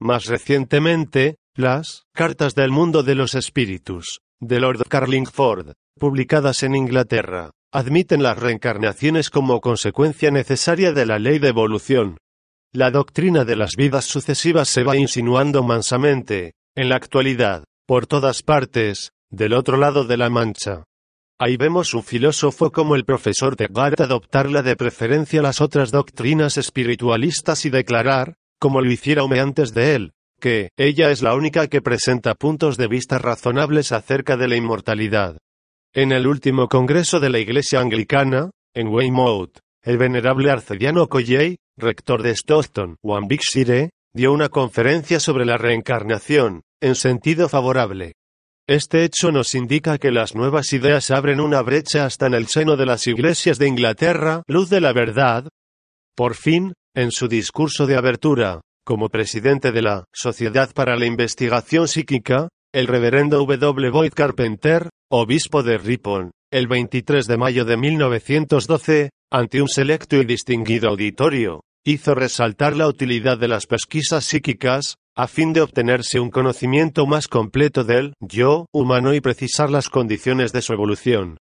Más 0.00 0.26
recientemente, 0.26 1.36
las 1.56 2.02
Cartas 2.12 2.56
del 2.56 2.72
Mundo 2.72 3.04
de 3.04 3.14
los 3.14 3.36
Espíritus, 3.36 4.22
de 4.40 4.58
Lord 4.58 4.88
Carlingford, 4.88 5.74
publicadas 5.96 6.64
en 6.64 6.74
Inglaterra, 6.74 7.52
admiten 7.72 8.24
las 8.24 8.36
reencarnaciones 8.36 9.30
como 9.30 9.60
consecuencia 9.60 10.32
necesaria 10.32 10.90
de 10.90 11.06
la 11.06 11.20
ley 11.20 11.38
de 11.38 11.48
evolución. 11.48 12.18
La 12.72 12.90
doctrina 12.90 13.44
de 13.44 13.54
las 13.54 13.76
vidas 13.76 14.04
sucesivas 14.04 14.68
se 14.68 14.82
va 14.82 14.96
insinuando 14.96 15.62
mansamente, 15.62 16.54
en 16.74 16.88
la 16.88 16.96
actualidad, 16.96 17.62
por 17.86 18.08
todas 18.08 18.42
partes, 18.42 19.12
del 19.30 19.52
otro 19.52 19.76
lado 19.76 20.02
de 20.02 20.16
la 20.16 20.30
mancha. 20.30 20.82
Ahí 21.38 21.56
vemos 21.56 21.94
un 21.94 22.02
filósofo 22.02 22.72
como 22.72 22.96
el 22.96 23.04
profesor 23.04 23.56
de 23.56 23.68
Gart 23.70 24.00
adoptarla 24.00 24.62
de 24.62 24.74
preferencia 24.74 25.40
las 25.40 25.60
otras 25.60 25.92
doctrinas 25.92 26.56
espiritualistas 26.56 27.64
y 27.64 27.70
declarar, 27.70 28.34
como 28.58 28.80
lo 28.80 28.90
hiciera 28.90 29.22
Hume 29.22 29.38
antes 29.38 29.72
de 29.72 29.94
él, 29.94 30.12
que 30.44 30.68
ella 30.76 31.10
es 31.10 31.22
la 31.22 31.34
única 31.34 31.68
que 31.68 31.80
presenta 31.80 32.34
puntos 32.34 32.76
de 32.76 32.86
vista 32.86 33.16
razonables 33.16 33.92
acerca 33.92 34.36
de 34.36 34.46
la 34.46 34.56
inmortalidad. 34.56 35.38
En 35.94 36.12
el 36.12 36.26
último 36.26 36.68
congreso 36.68 37.18
de 37.18 37.30
la 37.30 37.38
Iglesia 37.38 37.80
Anglicana, 37.80 38.50
en 38.74 38.88
Weymouth, 38.88 39.60
el 39.82 39.96
venerable 39.96 40.50
arcediano 40.50 41.08
Colley, 41.08 41.56
rector 41.78 42.22
de 42.22 42.32
Stockton, 42.32 42.96
Warwickshire, 43.02 43.88
dio 44.12 44.34
una 44.34 44.50
conferencia 44.50 45.18
sobre 45.18 45.46
la 45.46 45.56
reencarnación, 45.56 46.60
en 46.82 46.94
sentido 46.94 47.48
favorable. 47.48 48.12
Este 48.68 49.02
hecho 49.02 49.32
nos 49.32 49.54
indica 49.54 49.96
que 49.96 50.10
las 50.10 50.34
nuevas 50.34 50.74
ideas 50.74 51.10
abren 51.10 51.40
una 51.40 51.62
brecha 51.62 52.04
hasta 52.04 52.26
en 52.26 52.34
el 52.34 52.48
seno 52.48 52.76
de 52.76 52.84
las 52.84 53.06
iglesias 53.06 53.58
de 53.58 53.68
Inglaterra, 53.68 54.42
luz 54.46 54.68
de 54.68 54.82
la 54.82 54.92
verdad. 54.92 55.48
Por 56.14 56.34
fin, 56.34 56.74
en 56.94 57.12
su 57.12 57.28
discurso 57.28 57.86
de 57.86 57.96
abertura, 57.96 58.60
como 58.84 59.08
presidente 59.08 59.72
de 59.72 59.82
la 59.82 60.04
Sociedad 60.12 60.72
para 60.72 60.96
la 60.96 61.06
Investigación 61.06 61.88
Psíquica, 61.88 62.48
el 62.72 62.86
reverendo 62.86 63.38
W. 63.38 63.90
Boyd 63.90 64.12
Carpenter, 64.12 64.90
obispo 65.10 65.62
de 65.62 65.78
Ripon, 65.78 66.30
el 66.52 66.66
23 66.68 67.26
de 67.26 67.36
mayo 67.36 67.64
de 67.64 67.76
1912, 67.76 69.10
ante 69.32 69.62
un 69.62 69.68
selecto 69.68 70.16
y 70.16 70.24
distinguido 70.24 70.88
auditorio, 70.90 71.62
hizo 71.84 72.14
resaltar 72.14 72.76
la 72.76 72.88
utilidad 72.88 73.38
de 73.38 73.48
las 73.48 73.66
pesquisas 73.66 74.24
psíquicas, 74.24 74.96
a 75.16 75.28
fin 75.28 75.52
de 75.52 75.60
obtenerse 75.60 76.18
un 76.18 76.30
conocimiento 76.30 77.06
más 77.06 77.28
completo 77.28 77.84
del 77.84 78.14
yo 78.20 78.66
humano 78.72 79.14
y 79.14 79.20
precisar 79.20 79.70
las 79.70 79.88
condiciones 79.88 80.52
de 80.52 80.62
su 80.62 80.72
evolución. 80.72 81.38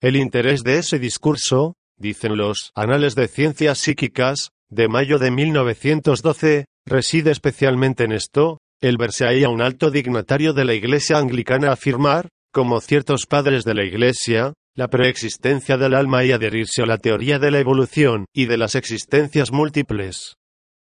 El 0.00 0.16
interés 0.16 0.64
de 0.64 0.78
ese 0.78 0.98
discurso, 0.98 1.74
dicen 1.96 2.36
los 2.36 2.72
Anales 2.74 3.14
de 3.14 3.28
Ciencias 3.28 3.78
Psíquicas, 3.78 4.50
de 4.68 4.88
mayo 4.88 5.18
de 5.18 5.30
1912, 5.30 6.64
reside 6.86 7.30
especialmente 7.30 8.04
en 8.04 8.12
esto, 8.12 8.58
el 8.80 8.96
verse 8.96 9.26
ahí 9.26 9.44
a 9.44 9.48
un 9.48 9.62
alto 9.62 9.90
dignatario 9.90 10.52
de 10.52 10.64
la 10.64 10.74
Iglesia 10.74 11.18
anglicana 11.18 11.72
afirmar, 11.72 12.28
como 12.52 12.80
ciertos 12.80 13.26
padres 13.26 13.64
de 13.64 13.74
la 13.74 13.84
Iglesia, 13.84 14.52
la 14.74 14.88
preexistencia 14.88 15.76
del 15.76 15.94
alma 15.94 16.24
y 16.24 16.32
adherirse 16.32 16.82
a 16.82 16.86
la 16.86 16.98
teoría 16.98 17.38
de 17.38 17.50
la 17.50 17.60
evolución 17.60 18.26
y 18.34 18.46
de 18.46 18.56
las 18.56 18.74
existencias 18.74 19.52
múltiples. 19.52 20.34